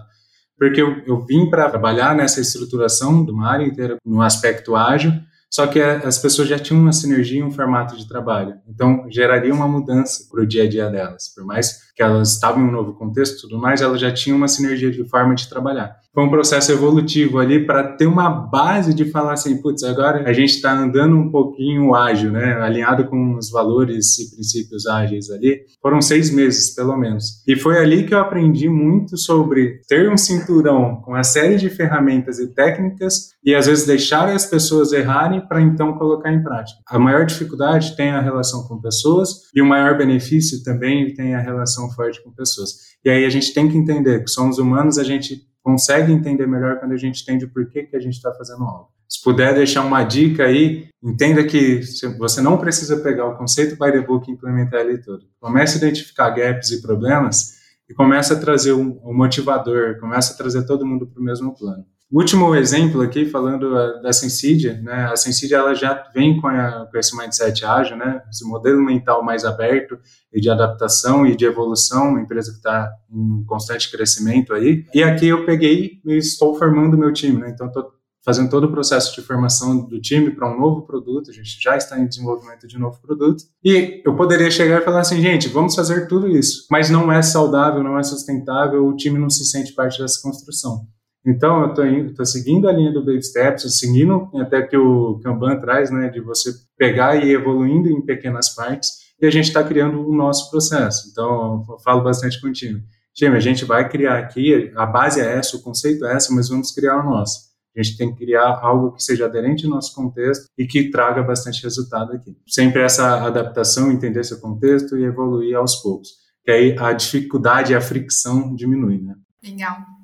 Porque 0.60 0.82
eu, 0.82 1.02
eu 1.08 1.26
vim 1.26 1.50
para 1.50 1.70
trabalhar 1.70 2.14
nessa 2.14 2.42
estruturação 2.42 3.24
de 3.24 3.32
uma 3.32 3.50
área 3.50 3.66
inteira 3.66 3.98
no 4.06 4.22
aspecto 4.22 4.76
ágil, 4.76 5.14
só 5.50 5.66
que 5.66 5.82
as 5.82 6.20
pessoas 6.20 6.48
já 6.48 6.60
tinham 6.60 6.80
uma 6.80 6.94
sinergia, 6.94 7.44
um 7.44 7.50
formato 7.50 7.98
de 7.98 8.08
trabalho. 8.08 8.56
Então, 8.68 9.06
geraria 9.10 9.52
uma 9.52 9.68
mudança 9.68 10.28
para 10.30 10.44
o 10.44 10.46
dia 10.46 10.66
a 10.66 10.70
dia 10.70 10.90
delas. 10.90 11.34
Por 11.34 11.44
mais 11.44 11.92
que 11.96 12.04
elas 12.04 12.34
estavam 12.34 12.62
em 12.64 12.68
um 12.68 12.72
novo 12.72 12.94
contexto 12.94 13.38
e 13.38 13.42
tudo 13.42 13.58
mais, 13.58 13.82
elas 13.82 14.00
já 14.00 14.14
tinham 14.14 14.38
uma 14.38 14.48
sinergia 14.48 14.92
de 14.92 15.04
forma 15.06 15.34
de 15.34 15.50
trabalhar 15.50 15.98
foi 16.14 16.24
um 16.24 16.30
processo 16.30 16.72
evolutivo 16.72 17.38
ali 17.38 17.66
para 17.66 17.96
ter 17.96 18.08
uma 18.08 18.30
base 18.30 18.94
de 18.94 19.06
falar 19.06 19.34
assim, 19.34 19.62
putz, 19.62 19.84
agora 19.84 20.28
a 20.28 20.34
gente 20.34 20.50
está 20.50 20.74
andando 20.74 21.16
um 21.16 21.30
pouquinho 21.30 21.94
ágil, 21.94 22.32
né? 22.32 22.60
Alinhado 22.62 23.08
com 23.08 23.36
os 23.36 23.52
valores 23.52 24.18
e 24.18 24.36
princípios 24.36 24.88
ágeis 24.88 25.30
ali. 25.30 25.62
Foram 25.82 26.02
seis 26.02 26.32
meses, 26.32 26.74
pelo 26.74 26.98
menos. 26.98 27.44
E 27.48 27.56
foi 27.56 27.78
ali 27.78 28.06
que 28.06 28.14
eu 28.14 28.20
aprendi 28.20 28.68
muito 28.68 29.18
sobre 29.18 29.82
ter 29.88 30.10
um 30.10 30.18
cinturão 30.18 31.02
com 31.02 31.14
a 31.14 31.24
série 31.24 31.58
de 31.58 31.70
ferramentas 31.70 32.40
e 32.40 32.48
técnicas 32.54 33.30
e 33.44 33.54
às 33.54 33.68
vezes 33.68 33.86
deixar 33.86 34.28
as 34.30 34.46
pessoas 34.46 34.92
errarem 34.92 35.48
para 35.48 35.62
então 35.62 35.94
colocar 35.94 36.34
em 36.34 36.42
prática. 36.42 36.80
A 36.88 36.98
maior 36.98 37.26
dificuldade 37.26 37.96
tem 37.96 38.10
a 38.10 38.22
relação 38.22 38.68
com 38.68 38.82
pessoas 38.82 39.30
e 39.56 39.62
o 39.62 39.66
maior 39.66 39.98
benefício 39.98 40.64
também 40.64 41.14
tem 41.14 41.36
a 41.36 41.40
relação 41.40 41.90
forte 41.92 42.22
com 42.24 42.32
pessoas. 42.32 42.90
E 43.06 43.10
aí 43.10 43.26
a 43.26 43.30
gente 43.30 43.54
tem 43.54 43.70
que 43.70 43.78
entender 43.78 44.24
que 44.24 44.30
somos 44.30 44.58
humanos, 44.58 44.98
a 44.98 45.04
gente 45.04 45.49
consegue 45.64 46.12
entender 46.12 46.48
melhor 46.48 46.80
quando 46.80 46.94
a 46.94 46.98
gente 46.98 47.22
entende 47.22 47.48
por 47.48 47.70
que, 47.70 47.84
que 47.84 47.96
a 47.96 48.00
gente 48.00 48.16
está 48.16 48.34
fazendo 48.34 48.64
algo. 48.64 48.90
Se 49.08 49.24
puder 49.24 49.56
deixar 49.56 49.84
uma 49.84 50.04
dica 50.04 50.44
aí, 50.44 50.88
entenda 51.04 51.44
que 51.44 51.82
você 52.18 52.42
não 52.42 52.58
precisa 52.58 52.98
pegar 52.98 53.26
o 53.26 53.38
conceito 53.38 53.72
by 53.72 53.92
the 53.92 54.02
book 54.02 54.30
e 54.30 54.34
implementar 54.34 54.82
ele 54.82 55.00
todo. 55.00 55.26
Comece 55.40 55.76
a 55.76 55.78
identificar 55.78 56.30
gaps 56.30 56.72
e 56.72 56.82
problemas 56.82 57.58
e 57.90 57.94
comece 57.94 58.34
a 58.34 58.40
trazer 58.40 58.74
um, 58.74 59.00
um 59.04 59.14
motivador, 59.14 60.00
comece 60.00 60.34
a 60.34 60.38
trazer 60.38 60.64
todo 60.66 60.86
mundo 60.86 61.08
para 61.08 61.20
o 61.20 61.24
mesmo 61.24 61.56
plano. 61.56 61.86
Último 62.12 62.56
exemplo 62.56 63.02
aqui, 63.02 63.26
falando 63.26 63.76
uh, 63.76 64.02
da 64.02 64.12
Sensidia, 64.12 64.82
né? 64.82 65.06
A 65.12 65.16
Sensidia 65.16 65.58
ela 65.58 65.76
já 65.76 66.10
vem 66.12 66.42
com, 66.42 66.48
a, 66.48 66.88
com, 66.92 66.98
esse 66.98 67.16
mindset 67.16 67.64
ágil, 67.64 67.98
né? 67.98 68.24
Esse 68.32 68.44
modelo 68.48 68.84
mental 68.84 69.24
mais 69.24 69.46
aberto 69.46 69.96
e 70.34 70.42
de 70.42 70.50
adaptação 70.50 71.28
e 71.28 71.36
de 71.36 71.46
evolução, 71.46 72.10
uma 72.10 72.22
empresa 72.22 72.50
que 72.50 72.58
está 72.58 72.92
em 73.12 73.44
constante 73.46 73.92
crescimento 73.92 74.56
aí. 74.56 74.86
E 74.92 75.04
aqui 75.04 75.28
eu 75.28 75.46
peguei 75.46 76.02
e 76.04 76.18
estou 76.18 76.58
formando 76.58 76.98
meu 76.98 77.14
time, 77.14 77.40
né? 77.40 77.52
Então 77.52 77.68
estou 77.68 77.92
fazendo 78.26 78.50
todo 78.50 78.66
o 78.66 78.72
processo 78.72 79.14
de 79.16 79.26
formação 79.26 79.88
do 79.88 80.02
time 80.02 80.32
para 80.32 80.52
um 80.52 80.60
novo 80.60 80.86
produto, 80.86 81.30
a 81.30 81.34
gente 81.34 81.62
já 81.62 81.78
está 81.78 81.98
em 81.98 82.08
desenvolvimento 82.08 82.68
de 82.68 82.76
um 82.76 82.80
novo 82.80 83.00
produto. 83.02 83.44
E 83.64 84.02
eu 84.06 84.16
poderia 84.16 84.52
chegar 84.52 84.82
e 84.82 84.86
falar 84.86 85.02
assim, 85.02 85.22
gente, 85.22 85.48
vamos 85.48 85.76
fazer 85.76 86.08
tudo 86.08 86.28
isso, 86.28 86.66
mas 86.70 86.90
não 86.90 87.12
é 87.12 87.22
saudável, 87.22 87.84
não 87.84 87.98
é 87.98 88.04
sustentável, 88.04 88.86
o 88.86 88.96
time 88.96 89.18
não 89.18 89.30
se 89.30 89.46
sente 89.46 89.74
parte 89.74 90.00
dessa 90.00 90.22
construção. 90.22 90.88
Então, 91.26 91.74
eu 91.76 92.08
estou 92.08 92.26
seguindo 92.26 92.68
a 92.68 92.72
linha 92.72 92.92
do 92.92 93.04
Baby 93.04 93.22
Steps, 93.22 93.78
seguindo 93.78 94.30
até 94.36 94.62
que 94.62 94.78
o 94.78 95.20
Kanban 95.20 95.60
traz, 95.60 95.92
né, 95.92 96.10
de 96.10 96.22
você 96.22 96.52
pegar 96.78 97.16
e 97.18 97.30
ir 97.30 97.36
evoluindo 97.36 97.90
em 97.90 98.02
pequenas 98.02 98.56
partes, 98.56 98.90
e 99.22 99.26
a 99.26 99.30
gente 99.30 99.48
está 99.48 99.64
criando 99.64 100.08
o 100.08 100.16
nosso 100.16 100.50
processo. 100.50 101.10
Então, 101.12 101.66
eu 101.70 101.80
falo 101.80 102.02
bastante 102.02 102.40
com 102.40 102.48
o 102.48 102.54
time. 102.54 102.82
Time, 103.14 103.36
a 103.36 103.40
gente 103.40 103.66
vai 103.66 103.88
criar 103.90 104.18
aqui, 104.18 104.72
a 104.76 104.86
base 104.86 105.20
é 105.20 105.38
essa, 105.38 105.58
o 105.58 105.62
conceito 105.62 106.06
é 106.06 106.16
essa, 106.16 106.34
mas 106.34 106.48
vamos 106.48 106.72
criar 106.72 107.00
o 107.00 107.10
nosso. 107.10 107.50
A 107.76 107.84
gente 107.84 107.98
tem 107.98 108.12
que 108.12 108.26
criar 108.26 108.60
algo 108.62 108.94
que 108.94 109.04
seja 109.04 109.26
aderente 109.26 109.66
ao 109.66 109.72
nosso 109.72 109.94
contexto 109.94 110.46
e 110.58 110.66
que 110.66 110.90
traga 110.90 111.22
bastante 111.22 111.62
resultado 111.64 112.14
aqui. 112.14 112.36
Sempre 112.48 112.82
essa 112.82 113.26
adaptação, 113.26 113.92
entender 113.92 114.24
seu 114.24 114.40
contexto 114.40 114.98
e 114.98 115.04
evoluir 115.04 115.56
aos 115.56 115.76
poucos. 115.76 116.10
Que 116.44 116.52
aí 116.52 116.76
a 116.80 116.94
dificuldade 116.94 117.74
e 117.74 117.76
a 117.76 117.82
fricção 117.82 118.56
diminui, 118.56 119.00
né? 119.00 119.16
Legal. 119.44 119.99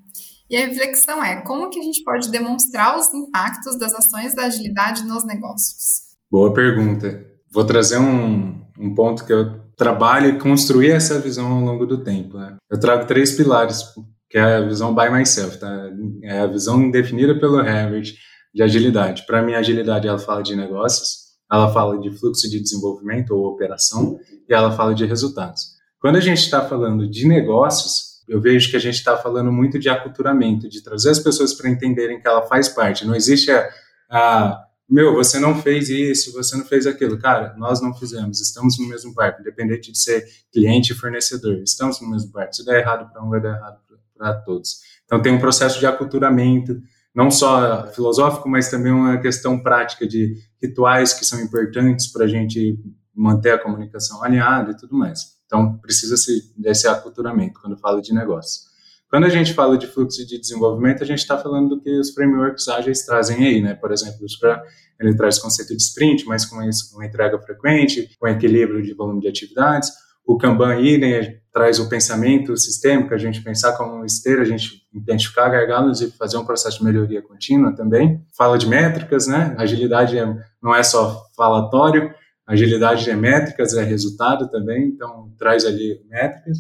E 0.50 0.56
a 0.56 0.68
reflexão 0.68 1.24
é 1.24 1.42
como 1.42 1.70
que 1.70 1.80
a 1.80 1.84
gente 1.84 2.04
pode 2.04 2.30
demonstrar 2.30 2.98
os 2.98 3.12
impactos 3.14 3.80
das 3.80 3.94
ações 3.94 4.36
da 4.36 4.44
agilidade 4.44 5.04
nos 5.04 5.26
negócios? 5.26 6.06
Boa 6.30 6.54
pergunta. 6.54 7.26
Vou 7.52 7.66
trazer 7.66 7.98
um, 7.98 8.62
um 8.80 8.94
ponto 8.94 9.26
que 9.26 9.34
eu 9.34 9.60
trabalho 9.76 10.30
e 10.30 10.40
construir 10.40 10.92
essa 10.92 11.20
visão 11.20 11.52
ao 11.52 11.62
longo 11.62 11.86
do 11.86 12.04
tempo. 12.04 12.38
Né? 12.38 12.58
Eu 12.70 12.80
trago 12.80 13.08
três 13.08 13.32
pilares, 13.32 13.84
que 14.30 14.38
é 14.38 14.58
a 14.58 14.62
visão 14.62 14.94
by 14.94 15.10
myself, 15.10 15.60
tá? 15.60 15.90
É 16.24 16.42
a 16.42 16.48
visão 16.48 16.92
definida 16.92 17.40
pelo 17.40 17.60
Herbert 17.60 18.14
de 18.54 18.64
agilidade. 18.64 19.26
Para 19.26 19.42
mim, 19.42 19.54
a 19.54 19.60
agilidade 19.60 20.08
ela 20.08 20.20
fala 20.20 20.44
de 20.44 20.56
negócios, 20.56 21.26
ela 21.52 21.72
fala 21.74 22.00
de 22.00 22.12
fluxo 22.12 22.50
de 22.50 22.60
desenvolvimento 22.60 23.32
ou 23.32 23.48
operação 23.48 24.18
e 24.48 24.54
ela 24.54 24.72
fala 24.72 24.94
de 24.94 25.06
resultados. 25.06 25.76
Quando 26.00 26.18
a 26.18 26.22
gente 26.22 26.40
está 26.40 26.62
falando 26.68 27.10
de 27.10 27.28
negócios, 27.28 28.15
eu 28.28 28.42
vejo 28.42 28.70
que 28.70 28.76
a 28.76 28.80
gente 28.80 28.96
está 28.96 29.18
falando 29.18 29.52
muito 29.52 29.78
de 29.78 29.90
aculturamento, 29.90 30.68
de 30.68 30.82
trazer 30.84 31.12
as 31.12 31.20
pessoas 31.20 31.54
para 31.54 31.70
entenderem 31.70 32.20
que 32.20 32.28
ela 32.28 32.42
faz 32.44 32.68
parte. 32.70 33.06
Não 33.06 33.16
existe 33.16 33.52
a, 33.52 33.70
a, 34.10 34.66
meu, 34.90 35.16
você 35.16 35.40
não 35.40 35.62
fez 35.62 35.90
isso, 35.90 36.32
você 36.34 36.56
não 36.58 36.66
fez 36.66 36.86
aquilo. 36.88 37.18
Cara, 37.18 37.56
nós 37.58 37.82
não 37.82 37.94
fizemos, 37.94 38.40
estamos 38.42 38.80
no 38.80 38.88
mesmo 38.88 39.14
barco, 39.14 39.42
independente 39.42 39.92
de 39.92 39.98
ser 39.98 40.26
cliente 40.52 40.94
e 40.94 40.96
fornecedor, 40.96 41.62
estamos 41.64 42.02
no 42.02 42.10
mesmo 42.10 42.32
barco. 42.32 42.56
Se 42.56 42.66
der 42.66 42.82
errado 42.82 43.12
para 43.12 43.24
um, 43.24 43.30
vai 43.30 43.42
dar 43.42 43.58
errado 43.58 43.80
para 44.18 44.34
todos. 44.34 44.80
Então 45.06 45.22
tem 45.22 45.34
um 45.34 45.40
processo 45.40 45.80
de 45.80 45.86
aculturamento, 45.86 46.82
não 47.14 47.30
só 47.30 47.88
filosófico, 47.94 48.50
mas 48.50 48.70
também 48.70 48.92
uma 48.92 49.18
questão 49.20 49.60
prática 49.62 50.08
de 50.08 50.38
rituais 50.62 51.14
que 51.14 51.26
são 51.26 51.40
importantes 51.42 52.08
para 52.08 52.26
a 52.26 52.28
gente 52.28 52.80
manter 53.14 53.52
a 53.52 53.58
comunicação 53.58 54.24
alinhada 54.24 54.72
e 54.72 54.78
tudo 54.78 54.96
mais. 54.96 55.35
Então, 55.46 55.78
precisa-se 55.78 56.54
desse 56.58 56.88
aculturamento 56.88 57.60
quando 57.62 57.78
fala 57.78 58.02
de 58.02 58.14
negócio. 58.14 58.62
Quando 59.10 59.26
a 59.26 59.30
gente 59.30 59.54
fala 59.54 59.78
de 59.78 59.88
fluxo 59.88 60.26
de 60.26 60.40
desenvolvimento, 60.40 61.04
a 61.04 61.06
gente 61.06 61.20
está 61.20 61.38
falando 61.38 61.70
do 61.70 61.82
que 61.82 62.00
os 62.00 62.12
frameworks 62.12 62.68
ágeis 62.68 63.06
trazem 63.06 63.46
aí, 63.46 63.62
né? 63.62 63.76
Por 63.76 63.92
exemplo, 63.92 64.18
o 64.26 64.28
Scrum, 64.28 64.58
ele 65.00 65.16
traz 65.16 65.38
conceito 65.40 65.70
de 65.70 65.82
sprint, 65.82 66.26
mas 66.26 66.46
com 66.46 66.58
uma 66.58 67.06
entrega 67.06 67.40
frequente, 67.40 68.10
com 68.20 68.28
equilíbrio 68.28 68.82
de 68.82 68.94
volume 68.94 69.22
de 69.22 69.28
atividades. 69.28 69.90
O 70.26 70.38
Kanban 70.38 70.82
idem 70.82 71.40
traz 71.54 71.80
o 71.80 71.88
pensamento 71.88 72.58
sistêmico, 72.58 73.14
a 73.14 73.18
gente 73.18 73.42
pensar 73.42 73.78
como 73.78 74.04
esteira, 74.04 74.42
a 74.42 74.46
gente 74.46 74.82
identificar 74.92 75.48
gargalos 75.50 76.02
e 76.02 76.12
fazer 76.12 76.38
um 76.38 76.46
processo 76.46 76.80
de 76.80 76.84
melhoria 76.84 77.22
contínua 77.22 77.74
também. 77.76 78.26
Fala 78.36 78.58
de 78.58 78.68
métricas, 78.68 79.28
né? 79.28 79.56
Agilidade 79.58 80.18
é, 80.18 80.26
não 80.62 80.76
é 80.76 80.82
só 80.82 81.24
falatório, 81.38 82.12
Agilidade 82.48 83.10
é 83.10 83.16
métricas, 83.16 83.74
é 83.74 83.84
resultado 83.84 84.50
também, 84.50 84.90
então 84.90 85.34
traz 85.38 85.66
ali 85.66 86.00
métricas. 86.08 86.60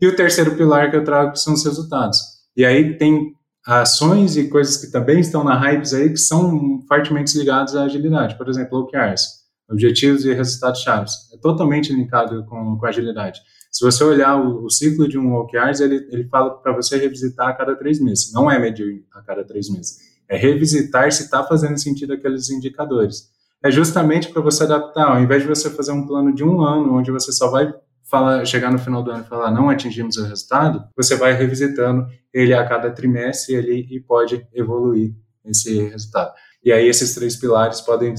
E 0.00 0.06
o 0.06 0.14
terceiro 0.14 0.54
pilar 0.56 0.90
que 0.90 0.96
eu 0.96 1.04
trago 1.04 1.34
são 1.36 1.54
os 1.54 1.64
resultados. 1.64 2.18
E 2.56 2.64
aí 2.64 2.96
tem 2.96 3.34
ações 3.66 4.36
e 4.36 4.48
coisas 4.48 4.76
que 4.76 4.92
também 4.92 5.18
estão 5.18 5.42
na 5.42 5.58
Hypes 5.58 5.92
aí 5.92 6.10
que 6.10 6.18
são 6.18 6.84
fortemente 6.86 7.36
ligadas 7.36 7.74
à 7.74 7.84
agilidade. 7.84 8.36
Por 8.36 8.48
exemplo, 8.48 8.80
OKRs, 8.80 9.22
Objetivos 9.68 10.24
e 10.24 10.32
Resultados 10.32 10.82
Chaves. 10.82 11.12
É 11.32 11.38
totalmente 11.38 11.92
linkado 11.92 12.44
com, 12.46 12.76
com 12.78 12.86
agilidade. 12.86 13.40
Se 13.72 13.84
você 13.84 14.04
olhar 14.04 14.36
o, 14.36 14.66
o 14.66 14.70
ciclo 14.70 15.08
de 15.08 15.18
um 15.18 15.34
OKRs, 15.34 15.80
ele, 15.80 16.06
ele 16.12 16.28
fala 16.28 16.50
para 16.50 16.72
você 16.72 16.96
revisitar 16.96 17.48
a 17.48 17.54
cada 17.54 17.74
três 17.74 17.98
meses. 17.98 18.32
Não 18.32 18.48
é 18.48 18.56
medir 18.56 19.04
a 19.12 19.20
cada 19.20 19.42
três 19.44 19.68
meses. 19.68 19.98
É 20.28 20.36
revisitar 20.36 21.10
se 21.10 21.24
está 21.24 21.42
fazendo 21.42 21.76
sentido 21.76 22.12
aqueles 22.12 22.50
indicadores 22.50 23.33
é 23.64 23.70
justamente 23.70 24.30
para 24.30 24.42
você 24.42 24.64
adaptar. 24.64 25.08
Ao 25.08 25.20
invés 25.20 25.42
de 25.42 25.48
você 25.48 25.70
fazer 25.70 25.92
um 25.92 26.06
plano 26.06 26.34
de 26.34 26.44
um 26.44 26.60
ano, 26.60 26.94
onde 26.94 27.10
você 27.10 27.32
só 27.32 27.50
vai 27.50 27.72
falar, 28.02 28.44
chegar 28.44 28.70
no 28.70 28.78
final 28.78 29.02
do 29.02 29.10
ano 29.10 29.24
e 29.24 29.28
falar 29.28 29.50
não 29.50 29.70
atingimos 29.70 30.18
o 30.18 30.26
resultado, 30.26 30.84
você 30.94 31.16
vai 31.16 31.32
revisitando 31.32 32.06
ele 32.32 32.52
a 32.52 32.68
cada 32.68 32.90
trimestre 32.90 33.56
ali 33.56 33.88
e 33.90 33.98
pode 33.98 34.46
evoluir 34.52 35.14
esse 35.46 35.82
resultado. 35.84 36.32
E 36.62 36.72
aí 36.72 36.86
esses 36.86 37.14
três 37.14 37.36
pilares 37.36 37.80
podem 37.80 38.14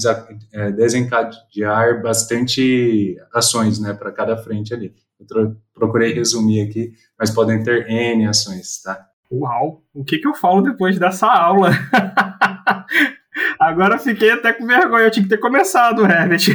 é, 0.51 0.71
desencadear 0.71 2.01
bastante 2.01 3.15
ações, 3.33 3.79
né, 3.79 3.93
para 3.93 4.11
cada 4.11 4.35
frente 4.37 4.73
ali. 4.73 4.93
Eu 5.19 5.55
procurei 5.73 6.13
resumir 6.13 6.61
aqui, 6.61 6.91
mas 7.17 7.29
podem 7.29 7.63
ter 7.63 7.89
N 7.89 8.27
ações, 8.27 8.81
tá? 8.81 8.99
Uau! 9.31 9.83
O 9.93 10.03
que, 10.03 10.17
que 10.19 10.27
eu 10.27 10.35
falo 10.35 10.61
depois 10.61 10.99
dessa 10.99 11.27
aula? 11.27 11.71
Agora 13.65 13.97
fiquei 13.97 14.29
até 14.29 14.53
com 14.53 14.67
vergonha, 14.67 15.05
eu 15.05 15.11
tinha 15.11 15.23
que 15.23 15.29
ter 15.29 15.39
começado, 15.39 16.05
Herbert. 16.05 16.45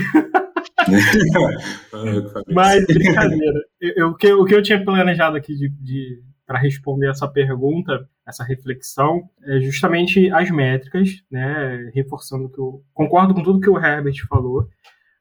Mas, 2.54 2.86
brincadeira. 2.86 3.60
Eu, 3.80 4.10
o, 4.10 4.14
que, 4.14 4.32
o 4.32 4.44
que 4.44 4.54
eu 4.54 4.62
tinha 4.62 4.84
planejado 4.84 5.36
aqui 5.36 5.56
de, 5.56 5.68
de 5.70 6.22
para 6.46 6.60
responder 6.60 7.10
essa 7.10 7.26
pergunta, 7.26 8.08
essa 8.26 8.44
reflexão, 8.44 9.22
é 9.44 9.60
justamente 9.60 10.30
as 10.30 10.50
métricas, 10.50 11.08
né? 11.28 11.90
Reforçando 11.92 12.48
que 12.48 12.60
eu 12.60 12.80
concordo 12.94 13.34
com 13.34 13.42
tudo 13.42 13.60
que 13.60 13.70
o 13.70 13.78
Herbert 13.78 14.24
falou, 14.28 14.68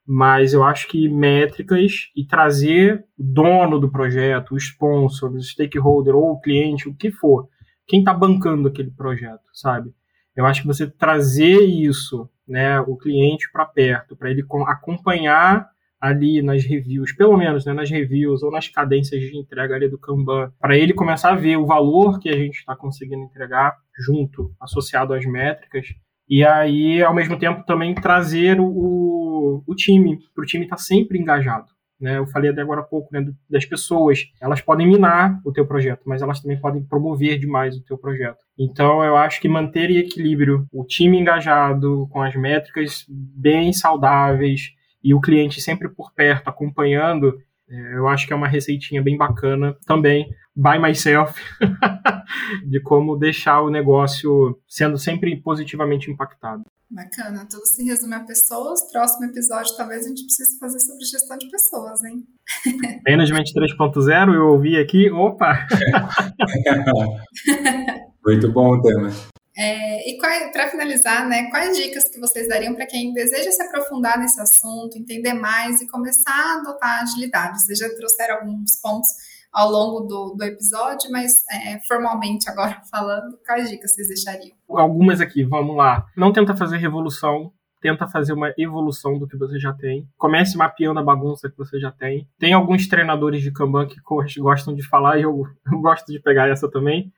mas 0.05 0.53
eu 0.53 0.63
acho 0.63 0.87
que 0.87 1.09
métricas 1.09 2.11
e 2.15 2.23
trazer 2.23 3.03
o 3.17 3.23
dono 3.23 3.79
do 3.79 3.91
projeto, 3.91 4.53
o 4.53 4.57
sponsor, 4.57 5.31
o 5.31 5.41
stakeholder 5.41 6.15
ou 6.15 6.33
o 6.33 6.39
cliente, 6.39 6.87
o 6.87 6.95
que 6.95 7.11
for, 7.11 7.47
quem 7.87 7.99
está 7.99 8.13
bancando 8.13 8.67
aquele 8.67 8.91
projeto, 8.91 9.41
sabe? 9.53 9.91
Eu 10.39 10.45
acho 10.45 10.61
que 10.61 10.67
você 10.67 10.87
trazer 10.89 11.59
isso, 11.59 12.29
né, 12.47 12.79
o 12.79 12.95
cliente 12.95 13.51
para 13.51 13.65
perto, 13.65 14.15
para 14.15 14.31
ele 14.31 14.41
acompanhar 14.67 15.67
ali 15.99 16.41
nas 16.41 16.63
reviews, 16.63 17.11
pelo 17.11 17.35
menos 17.35 17.65
né, 17.65 17.73
nas 17.73 17.89
reviews 17.89 18.41
ou 18.41 18.49
nas 18.49 18.69
cadências 18.69 19.21
de 19.21 19.37
entrega 19.37 19.75
ali 19.75 19.89
do 19.89 19.97
Kanban, 19.97 20.49
para 20.57 20.77
ele 20.77 20.93
começar 20.93 21.31
a 21.31 21.35
ver 21.35 21.57
o 21.57 21.65
valor 21.65 22.21
que 22.21 22.29
a 22.29 22.37
gente 22.37 22.59
está 22.59 22.73
conseguindo 22.73 23.21
entregar 23.21 23.75
junto, 23.99 24.55
associado 24.61 25.13
às 25.13 25.25
métricas, 25.25 25.87
e 26.29 26.41
aí, 26.45 27.03
ao 27.03 27.13
mesmo 27.13 27.37
tempo, 27.37 27.65
também 27.65 27.93
trazer 27.93 28.61
o, 28.61 29.61
o 29.67 29.75
time, 29.75 30.19
para 30.33 30.43
o 30.43 30.47
time 30.47 30.63
estar 30.63 30.77
tá 30.77 30.81
sempre 30.81 31.19
engajado. 31.19 31.67
Né? 31.99 32.17
Eu 32.17 32.27
falei 32.27 32.49
até 32.49 32.61
agora 32.61 32.81
há 32.81 32.83
pouco 32.83 33.09
né, 33.11 33.25
das 33.49 33.65
pessoas. 33.65 34.31
Elas 34.39 34.61
podem 34.61 34.87
minar 34.87 35.39
o 35.43 35.51
teu 35.51 35.65
projeto, 35.65 36.01
mas 36.05 36.21
elas 36.21 36.39
também 36.39 36.59
podem 36.59 36.83
promover 36.83 37.37
demais 37.37 37.75
o 37.75 37.83
teu 37.83 37.97
projeto. 37.97 38.39
Então, 38.57 39.03
eu 39.03 39.17
acho 39.17 39.41
que 39.41 39.49
manter 39.49 39.89
em 39.89 39.97
equilíbrio 39.97 40.65
o 40.71 40.85
time 40.85 41.19
engajado, 41.19 42.07
com 42.09 42.21
as 42.21 42.35
métricas 42.35 43.05
bem 43.09 43.73
saudáveis 43.73 44.73
e 45.03 45.13
o 45.13 45.21
cliente 45.21 45.61
sempre 45.61 45.89
por 45.89 46.13
perto, 46.13 46.47
acompanhando, 46.47 47.37
é, 47.69 47.95
eu 47.95 48.07
acho 48.07 48.25
que 48.25 48.33
é 48.33 48.35
uma 48.35 48.47
receitinha 48.47 49.01
bem 49.01 49.15
bacana 49.15 49.75
também, 49.85 50.29
by 50.59 50.77
myself, 50.77 51.39
de 52.67 52.81
como 52.81 53.17
deixar 53.17 53.61
o 53.61 53.69
negócio 53.69 54.59
sendo 54.67 54.97
sempre 54.97 55.41
positivamente 55.41 56.11
impactado. 56.11 56.63
Bacana, 56.91 57.47
tudo 57.49 57.65
se 57.65 57.83
resume 57.83 58.15
a 58.15 58.19
pessoas. 58.21 58.91
Próximo 58.91 59.25
episódio, 59.25 59.77
talvez 59.77 60.05
a 60.05 60.09
gente 60.09 60.23
precise 60.23 60.59
fazer 60.59 60.79
sobre 60.79 61.05
gestão 61.05 61.37
de 61.37 61.49
pessoas, 61.49 62.03
hein? 62.03 62.23
Management 63.07 63.43
3.0, 63.55 64.33
eu 64.33 64.47
ouvi 64.47 64.77
aqui, 64.77 65.09
opa! 65.11 65.67
Muito 68.25 68.51
bom 68.51 68.75
o 68.75 68.81
tema. 68.81 69.11
É, 69.55 70.09
e 70.09 70.17
para 70.17 70.69
finalizar, 70.69 71.27
né, 71.27 71.49
quais 71.49 71.77
dicas 71.77 72.09
que 72.09 72.19
vocês 72.19 72.47
dariam 72.47 72.73
para 72.73 72.87
quem 72.87 73.13
deseja 73.13 73.51
se 73.51 73.61
aprofundar 73.61 74.17
nesse 74.17 74.41
assunto, 74.41 74.97
entender 74.97 75.33
mais 75.33 75.81
e 75.81 75.87
começar 75.87 76.31
a 76.31 76.59
adotar 76.59 77.01
agilidade? 77.01 77.61
Vocês 77.61 77.77
já 77.77 77.89
trouxeram 77.93 78.37
alguns 78.37 78.79
pontos 78.81 79.09
ao 79.51 79.69
longo 79.69 80.01
do, 80.01 80.35
do 80.35 80.43
episódio, 80.43 81.11
mas 81.11 81.31
é, 81.51 81.79
formalmente 81.87 82.49
agora 82.49 82.81
falando, 82.89 83.37
quais 83.45 83.69
dicas 83.69 83.93
vocês 83.93 84.07
deixariam? 84.07 84.55
Algumas 84.69 85.21
aqui, 85.21 85.43
vamos 85.43 85.75
lá. 85.75 86.05
Não 86.15 86.31
tenta 86.31 86.55
fazer 86.55 86.77
revolução, 86.77 87.51
tenta 87.81 88.07
fazer 88.07 88.33
uma 88.33 88.53
evolução 88.57 89.17
do 89.17 89.27
que 89.27 89.37
você 89.37 89.59
já 89.59 89.73
tem. 89.73 90.07
Comece 90.17 90.57
mapeando 90.57 90.99
a 90.99 91.03
bagunça 91.03 91.49
que 91.49 91.57
você 91.57 91.79
já 91.79 91.91
tem. 91.91 92.27
Tem 92.37 92.53
alguns 92.53 92.87
treinadores 92.87 93.41
de 93.41 93.51
Kanban 93.51 93.87
que 93.87 93.97
gostam 94.39 94.75
de 94.75 94.87
falar 94.87 95.17
e 95.17 95.23
eu, 95.23 95.43
eu 95.71 95.79
gosto 95.79 96.11
de 96.11 96.19
pegar 96.19 96.47
essa 96.47 96.69
também. 96.69 97.11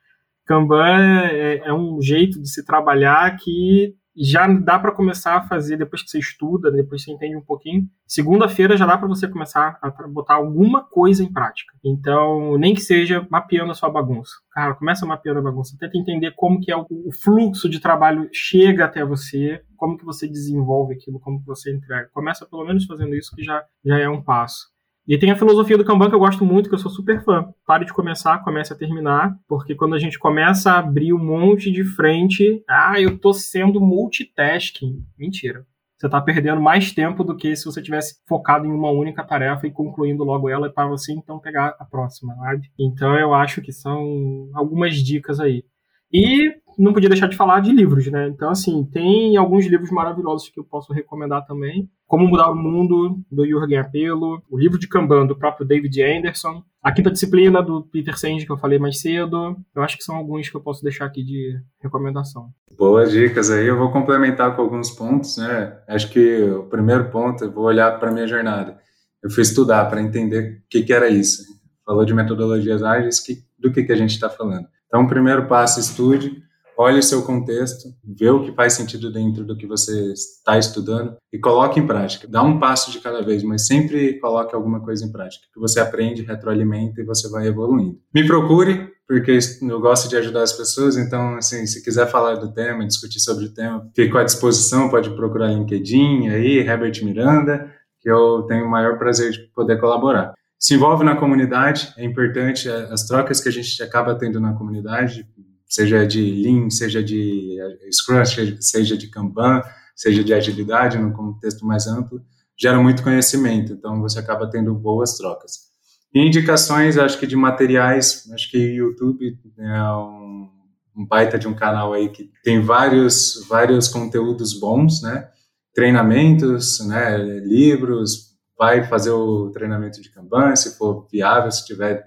Kanban 0.46 1.26
é, 1.26 1.58
é 1.68 1.74
um 1.74 2.02
jeito 2.02 2.42
de 2.42 2.50
se 2.50 2.66
trabalhar 2.66 3.38
que 3.38 3.96
já 4.16 4.48
dá 4.48 4.78
para 4.78 4.92
começar 4.92 5.36
a 5.36 5.44
fazer 5.44 5.78
depois 5.78 6.04
que 6.04 6.10
você 6.10 6.20
estuda, 6.20 6.72
depois 6.72 7.04
que 7.04 7.12
você 7.12 7.16
entende 7.16 7.36
um 7.36 7.42
pouquinho. 7.42 7.88
Segunda-feira 8.06 8.76
já 8.76 8.86
dá 8.86 8.98
para 8.98 9.08
você 9.08 9.28
começar 9.28 9.80
a 9.82 9.90
botar 10.08 10.36
alguma 10.36 10.84
coisa 10.84 11.24
em 11.24 11.32
prática. 11.32 11.74
Então, 11.84 12.58
nem 12.58 12.74
que 12.74 12.82
seja 12.82 13.26
mapeando 13.30 13.72
a 13.72 13.76
sua 13.76 13.90
bagunça. 13.90 14.34
Cara, 14.52 14.74
começa 14.76 15.06
mapeando 15.06 15.40
a 15.40 15.44
bagunça, 15.44 15.78
tenta 15.80 15.98
entender 15.98 16.34
como 16.36 16.60
que 16.60 16.72
é 16.72 16.76
o, 16.76 16.86
o 16.90 17.12
fluxo 17.12 17.70
de 17.70 17.80
trabalho 17.80 18.30
chega 18.34 18.86
até 18.86 19.06
você, 19.06 19.62
como 19.78 19.98
que 19.98 20.06
você 20.06 20.28
desenvolve 20.28 20.94
aquilo, 20.94 21.20
como 21.20 21.40
que 21.40 21.46
você 21.46 21.74
entrega. 21.74 22.10
Começa 22.14 22.46
pelo 22.46 22.66
menos 22.66 22.86
fazendo 22.86 23.16
isso 23.16 23.36
que 23.36 23.44
já, 23.44 23.64
já 23.84 23.98
é 23.98 24.10
um 24.10 24.22
passo. 24.22 24.71
E 25.08 25.18
tem 25.18 25.32
a 25.32 25.36
filosofia 25.36 25.78
do 25.78 25.84
Kanban 25.84 26.10
que 26.10 26.16
eu 26.16 26.20
gosto 26.20 26.46
muito, 26.46 26.70
que 26.70 26.76
eu 26.76 26.80
sou 26.80 26.92
super 26.92 27.24
fã. 27.24 27.52
Pare 27.66 27.86
de 27.86 27.94
começar, 27.94 28.44
comece 28.44 28.72
a 28.72 28.78
terminar, 28.78 29.36
porque 29.48 29.76
quando 29.76 29.96
a 29.96 30.00
gente 30.00 30.20
começa 30.20 30.72
a 30.72 30.80
abrir 30.80 31.14
um 31.14 31.18
monte 31.18 31.72
de 31.72 31.84
frente, 31.84 32.64
ah, 32.70 33.00
eu 33.02 33.18
tô 33.18 33.34
sendo 33.34 33.82
multitasking. 33.82 35.04
Mentira. 35.18 35.66
Você 35.98 36.08
está 36.08 36.20
perdendo 36.20 36.60
mais 36.60 36.92
tempo 36.92 37.24
do 37.24 37.36
que 37.36 37.56
se 37.56 37.66
você 37.66 37.82
tivesse 37.82 38.16
focado 38.28 38.66
em 38.66 38.72
uma 38.72 38.90
única 38.90 39.24
tarefa 39.24 39.68
e 39.68 39.72
concluindo 39.72 40.24
logo 40.24 40.50
ela 40.50 40.68
para 40.68 40.88
você 40.88 41.14
então 41.14 41.40
pegar 41.40 41.76
a 41.78 41.86
próxima, 41.86 42.34
sabe? 42.36 42.72
Então 42.80 43.16
eu 43.16 43.36
acho 43.36 43.62
que 43.62 43.72
são 43.72 44.50
algumas 44.54 44.96
dicas 44.96 45.40
aí. 45.40 45.64
E 46.12 46.54
não 46.78 46.92
podia 46.92 47.08
deixar 47.08 47.28
de 47.28 47.38
falar 47.38 47.60
de 47.62 47.72
livros, 47.72 48.08
né? 48.08 48.28
Então, 48.28 48.50
assim, 48.50 48.84
tem 48.84 49.38
alguns 49.38 49.66
livros 49.66 49.92
maravilhosos 49.92 50.50
que 50.50 50.60
eu 50.60 50.64
posso 50.64 50.92
recomendar 50.92 51.46
também. 51.46 51.90
Como 52.12 52.28
Mudar 52.28 52.52
o 52.52 52.56
Mundo, 52.58 53.24
do 53.32 53.48
Jürgen 53.48 53.78
Apelo, 53.78 54.44
o 54.50 54.60
livro 54.60 54.78
de 54.78 54.86
Kanban, 54.86 55.26
do 55.26 55.34
próprio 55.34 55.66
David 55.66 56.04
Anderson, 56.04 56.62
a 56.84 56.92
Quinta 56.92 57.10
Disciplina, 57.10 57.64
do 57.64 57.84
Peter 57.84 58.18
Senge, 58.18 58.46
que 58.46 58.52
eu 58.52 58.58
falei 58.58 58.78
mais 58.78 59.00
cedo. 59.00 59.56
Eu 59.74 59.82
acho 59.82 59.98
que 59.98 60.04
são 60.04 60.18
alguns 60.18 60.50
que 60.50 60.58
eu 60.58 60.60
posso 60.60 60.84
deixar 60.84 61.06
aqui 61.06 61.24
de 61.24 61.58
recomendação. 61.82 62.50
Boas 62.78 63.14
dicas 63.14 63.50
aí. 63.50 63.66
Eu 63.66 63.78
vou 63.78 63.94
complementar 63.94 64.54
com 64.58 64.62
alguns 64.62 64.92
pontos, 64.92 65.38
né? 65.38 65.78
Acho 65.88 66.12
que 66.12 66.44
o 66.50 66.64
primeiro 66.64 67.10
ponto, 67.10 67.46
eu 67.46 67.52
vou 67.54 67.64
olhar 67.64 67.98
para 67.98 68.10
a 68.10 68.14
minha 68.14 68.28
jornada. 68.28 68.78
Eu 69.24 69.30
fui 69.30 69.44
estudar 69.44 69.86
para 69.86 70.02
entender 70.02 70.64
o 70.66 70.70
que, 70.70 70.84
que 70.84 70.92
era 70.92 71.08
isso. 71.08 71.44
Falou 71.86 72.04
de 72.04 72.14
metodologias 72.14 72.84
ágeis, 72.84 73.22
que, 73.22 73.38
do 73.58 73.72
que, 73.72 73.84
que 73.84 73.92
a 73.94 73.96
gente 73.98 74.12
está 74.12 74.30
falando. 74.30 74.68
Então, 74.86 75.04
o 75.04 75.08
primeiro 75.08 75.48
passo, 75.48 75.80
estude 75.80 76.44
olhe 76.82 77.00
o 77.00 77.04
seu 77.04 77.22
contexto, 77.22 77.90
vê 78.04 78.30
o 78.30 78.44
que 78.44 78.52
faz 78.54 78.74
sentido 78.74 79.12
dentro 79.12 79.46
do 79.46 79.56
que 79.56 79.68
você 79.68 80.12
está 80.12 80.58
estudando 80.58 81.16
e 81.32 81.38
coloque 81.38 81.80
em 81.80 81.86
prática. 81.86 82.28
Dá 82.28 82.42
um 82.42 82.60
passo 82.60 82.92
de 82.92 83.00
cada 83.00 83.22
vez, 83.22 83.44
mas 83.44 83.68
sempre 83.68 84.20
coloque 84.20 84.56
alguma 84.56 84.82
coisa 84.82 85.06
em 85.06 85.12
prática, 85.12 85.46
que 85.54 85.60
você 85.60 85.80
aprende, 85.80 86.24
retroalimenta 86.24 87.00
e 87.00 87.06
você 87.06 87.30
vai 87.30 87.48
evoluindo. 87.48 88.00
Me 88.14 88.26
procure, 88.26 88.90
porque 89.08 89.38
eu 89.62 89.80
gosto 89.80 90.10
de 90.10 90.18
ajudar 90.18 90.42
as 90.42 90.54
pessoas, 90.54 90.98
então, 90.98 91.36
assim, 91.36 91.66
se 91.68 91.84
quiser 91.84 92.08
falar 92.08 92.36
do 92.36 92.52
tema, 92.52 92.86
discutir 92.86 93.20
sobre 93.20 93.46
o 93.46 93.54
tema, 93.54 93.88
fico 93.96 94.18
à 94.18 94.24
disposição, 94.24 94.90
pode 94.90 95.10
procurar 95.12 95.54
LinkedIn 95.54 96.30
aí, 96.30 96.60
Herbert 96.60 97.04
Miranda, 97.04 97.72
que 98.00 98.10
eu 98.10 98.44
tenho 98.48 98.66
o 98.66 98.70
maior 98.70 98.98
prazer 98.98 99.32
de 99.32 99.40
poder 99.54 99.80
colaborar 99.80 100.34
se 100.62 100.76
envolve 100.76 101.04
na 101.04 101.16
comunidade, 101.16 101.92
é 101.98 102.06
importante 102.06 102.70
as 102.70 103.08
trocas 103.08 103.42
que 103.42 103.50
a 103.50 103.52
gente 103.52 103.82
acaba 103.82 104.14
tendo 104.14 104.40
na 104.40 104.54
comunidade, 104.54 105.28
seja 105.72 106.06
de 106.06 106.22
Lean, 106.22 106.70
seja 106.70 107.02
de 107.02 107.58
eh, 107.58 107.90
Scrum, 107.92 108.22
seja 108.60 108.98
de 108.98 109.08
Kanban, 109.08 109.64
seja 109.96 110.22
de 110.22 110.34
agilidade, 110.34 110.98
no 110.98 111.14
contexto 111.14 111.66
mais 111.66 111.88
amplo, 111.88 112.22
gera 112.60 112.78
muito 112.78 113.02
conhecimento, 113.02 113.72
então 113.72 114.02
você 114.02 114.20
acaba 114.20 114.50
tendo 114.50 114.76
boas 114.76 115.18
trocas. 115.18 115.72
E 116.14 116.20
indicações, 116.20 116.98
acho 116.98 117.18
que 117.18 117.26
de 117.26 117.38
materiais, 117.38 118.30
acho 118.34 118.52
que 118.52 118.58
YouTube 118.58 119.40
é 119.58 119.84
um, 119.94 120.50
um 120.98 121.06
baita 121.06 121.40
de 121.40 121.48
um 121.48 121.54
canal 121.54 121.94
aí 121.94 122.10
que 122.10 122.30
tem 122.44 122.60
vários, 122.60 123.46
vários 123.48 123.88
conteúdos 123.88 124.54
bons, 124.60 125.02
né? 125.02 125.30
Treinamentos, 125.74 126.86
né? 126.86 127.18
Livros, 127.18 128.32
vai 128.60 128.84
fazer 128.84 129.12
o 129.12 129.50
treinamento 129.52 130.02
de 130.02 130.12
Kanban, 130.12 130.54
se 130.54 130.78
for 130.78 131.08
viável, 131.10 131.50
se 131.50 131.66
tiver 131.66 132.06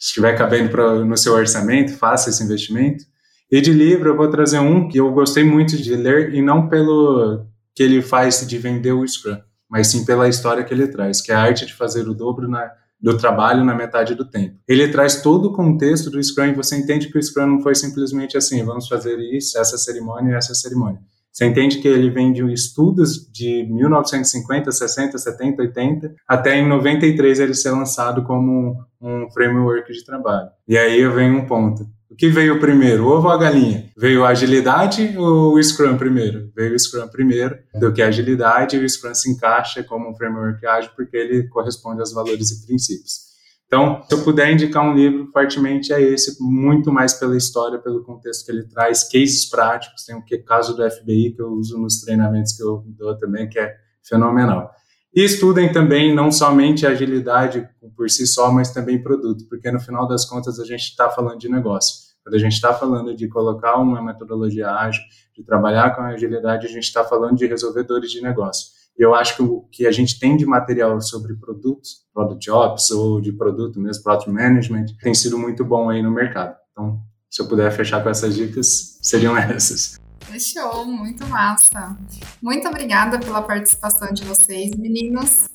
estiver 0.00 0.36
cabendo 0.36 0.70
pra, 0.70 1.04
no 1.04 1.16
seu 1.16 1.34
orçamento, 1.34 1.92
faça 1.92 2.30
esse 2.30 2.42
investimento. 2.42 3.04
E 3.52 3.60
de 3.60 3.72
livro, 3.72 4.10
eu 4.10 4.16
vou 4.16 4.30
trazer 4.30 4.58
um 4.58 4.88
que 4.88 4.98
eu 4.98 5.12
gostei 5.12 5.44
muito 5.44 5.76
de 5.76 5.94
ler, 5.94 6.34
e 6.34 6.40
não 6.40 6.68
pelo 6.68 7.46
que 7.74 7.82
ele 7.82 8.00
faz 8.00 8.46
de 8.46 8.58
vender 8.58 8.92
o 8.92 9.06
Scrum, 9.06 9.38
mas 9.68 9.88
sim 9.88 10.04
pela 10.04 10.28
história 10.28 10.64
que 10.64 10.72
ele 10.72 10.88
traz, 10.88 11.20
que 11.20 11.30
é 11.30 11.34
a 11.34 11.40
arte 11.40 11.66
de 11.66 11.74
fazer 11.74 12.08
o 12.08 12.14
dobro 12.14 12.48
na, 12.48 12.70
do 13.00 13.16
trabalho 13.16 13.64
na 13.64 13.74
metade 13.74 14.14
do 14.14 14.24
tempo. 14.24 14.56
Ele 14.66 14.88
traz 14.88 15.20
todo 15.22 15.46
o 15.46 15.52
contexto 15.52 16.10
do 16.10 16.22
Scrum 16.22 16.46
e 16.46 16.54
você 16.54 16.76
entende 16.76 17.08
que 17.08 17.18
o 17.18 17.22
Scrum 17.22 17.46
não 17.46 17.60
foi 17.60 17.74
simplesmente 17.74 18.36
assim, 18.36 18.64
vamos 18.64 18.88
fazer 18.88 19.18
isso, 19.18 19.58
essa 19.58 19.76
cerimônia 19.76 20.32
e 20.32 20.36
essa 20.36 20.54
cerimônia. 20.54 21.00
Você 21.32 21.46
entende 21.46 21.78
que 21.78 21.88
ele 21.88 22.10
vem 22.10 22.32
de 22.32 22.42
estudos 22.52 23.30
de 23.32 23.64
1950, 23.70 24.70
60, 24.70 25.16
70, 25.16 25.62
80, 25.62 26.14
até 26.26 26.58
em 26.58 26.68
93 26.68 27.40
ele 27.40 27.54
ser 27.54 27.70
lançado 27.70 28.24
como 28.24 28.76
um 29.00 29.30
framework 29.30 29.92
de 29.92 30.04
trabalho. 30.04 30.48
E 30.66 30.76
aí 30.76 31.06
vem 31.08 31.30
um 31.30 31.46
ponto. 31.46 31.86
O 32.10 32.16
que 32.16 32.28
veio 32.28 32.58
primeiro, 32.58 33.06
ovo 33.06 33.28
ou 33.28 33.32
a 33.32 33.38
galinha? 33.38 33.88
Veio 33.96 34.24
a 34.24 34.30
agilidade 34.30 35.14
ou 35.16 35.54
o 35.54 35.62
Scrum 35.62 35.96
primeiro? 35.96 36.50
Veio 36.56 36.74
o 36.74 36.78
Scrum 36.78 37.06
primeiro, 37.06 37.56
do 37.72 37.92
que 37.92 38.02
a 38.02 38.08
agilidade, 38.08 38.76
e 38.76 38.84
o 38.84 38.88
Scrum 38.88 39.14
se 39.14 39.30
encaixa 39.30 39.84
como 39.84 40.10
um 40.10 40.14
framework 40.16 40.66
ágil 40.66 40.90
porque 40.96 41.16
ele 41.16 41.48
corresponde 41.48 42.00
aos 42.00 42.12
valores 42.12 42.50
e 42.50 42.66
princípios. 42.66 43.29
Então, 43.72 44.02
se 44.02 44.12
eu 44.12 44.24
puder 44.24 44.52
indicar 44.52 44.84
um 44.84 44.92
livro, 44.92 45.30
fortemente 45.32 45.92
é 45.92 46.02
esse, 46.02 46.42
muito 46.42 46.90
mais 46.90 47.14
pela 47.14 47.36
história, 47.36 47.78
pelo 47.78 48.02
contexto 48.02 48.44
que 48.44 48.50
ele 48.50 48.66
traz, 48.66 49.04
cases 49.04 49.48
práticos, 49.48 50.04
tem 50.04 50.16
o 50.16 50.24
que 50.24 50.38
caso 50.38 50.74
do 50.74 50.82
FBI 50.90 51.30
que 51.36 51.40
eu 51.40 51.52
uso 51.52 51.78
nos 51.78 52.00
treinamentos 52.00 52.52
que 52.52 52.64
eu 52.64 52.82
dou 52.84 53.16
também, 53.16 53.48
que 53.48 53.60
é 53.60 53.72
fenomenal. 54.02 54.72
E 55.14 55.22
estudem 55.22 55.70
também 55.70 56.12
não 56.12 56.32
somente 56.32 56.84
a 56.84 56.90
agilidade 56.90 57.68
por 57.96 58.10
si 58.10 58.26
só, 58.26 58.50
mas 58.50 58.72
também 58.72 59.00
produto, 59.00 59.48
porque 59.48 59.70
no 59.70 59.78
final 59.78 60.08
das 60.08 60.24
contas 60.24 60.58
a 60.58 60.64
gente 60.64 60.82
está 60.82 61.08
falando 61.08 61.38
de 61.38 61.48
negócio. 61.48 62.10
Quando 62.24 62.34
a 62.34 62.38
gente 62.38 62.54
está 62.54 62.74
falando 62.74 63.14
de 63.14 63.28
colocar 63.28 63.76
uma 63.76 64.02
metodologia 64.02 64.68
ágil, 64.68 65.02
de 65.32 65.44
trabalhar 65.44 65.94
com 65.94 66.02
agilidade, 66.02 66.66
a 66.66 66.70
gente 66.70 66.82
está 66.82 67.04
falando 67.04 67.36
de 67.36 67.46
resolvedores 67.46 68.10
de 68.10 68.20
negócio. 68.20 68.79
E 69.00 69.02
eu 69.02 69.14
acho 69.14 69.34
que 69.34 69.42
o 69.42 69.62
que 69.72 69.86
a 69.86 69.90
gente 69.90 70.20
tem 70.20 70.36
de 70.36 70.44
material 70.44 71.00
sobre 71.00 71.32
produtos, 71.34 72.04
product 72.12 72.50
ops 72.50 72.90
ou 72.90 73.18
de 73.18 73.32
produto 73.32 73.80
mesmo, 73.80 74.02
product 74.02 74.28
management, 74.28 74.88
tem 75.00 75.14
sido 75.14 75.38
muito 75.38 75.64
bom 75.64 75.88
aí 75.88 76.02
no 76.02 76.10
mercado. 76.10 76.54
Então, 76.70 77.00
se 77.30 77.40
eu 77.40 77.48
puder 77.48 77.72
fechar 77.72 78.02
com 78.02 78.10
essas 78.10 78.34
dicas, 78.34 78.98
seriam 79.00 79.34
essas. 79.40 79.98
Fechou, 80.20 80.84
muito 80.84 81.26
massa. 81.28 81.96
Muito 82.42 82.68
obrigada 82.68 83.18
pela 83.18 83.40
participação 83.40 84.12
de 84.12 84.22
vocês, 84.22 84.72
meninos. 84.76 85.48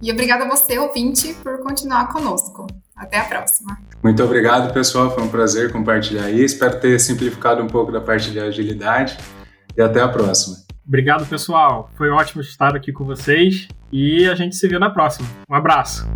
E 0.00 0.10
obrigada 0.10 0.44
a 0.44 0.48
você, 0.48 0.78
ouvinte, 0.78 1.34
por 1.42 1.58
continuar 1.60 2.08
conosco. 2.10 2.66
Até 2.96 3.18
a 3.18 3.24
próxima. 3.24 3.78
Muito 4.02 4.24
obrigado, 4.24 4.72
pessoal. 4.72 5.14
Foi 5.14 5.22
um 5.22 5.28
prazer 5.28 5.70
compartilhar 5.70 6.24
aí. 6.24 6.42
Espero 6.42 6.80
ter 6.80 6.98
simplificado 6.98 7.62
um 7.62 7.66
pouco 7.66 7.92
da 7.92 8.00
parte 8.00 8.30
de 8.30 8.40
agilidade. 8.40 9.18
E 9.76 9.82
até 9.82 10.00
a 10.00 10.08
próxima. 10.08 10.65
Obrigado, 10.86 11.26
pessoal. 11.26 11.90
Foi 11.96 12.10
ótimo 12.10 12.40
estar 12.40 12.76
aqui 12.76 12.92
com 12.92 13.04
vocês 13.04 13.68
e 13.90 14.28
a 14.28 14.34
gente 14.34 14.54
se 14.54 14.68
vê 14.68 14.78
na 14.78 14.90
próxima. 14.90 15.28
Um 15.50 15.54
abraço. 15.54 16.06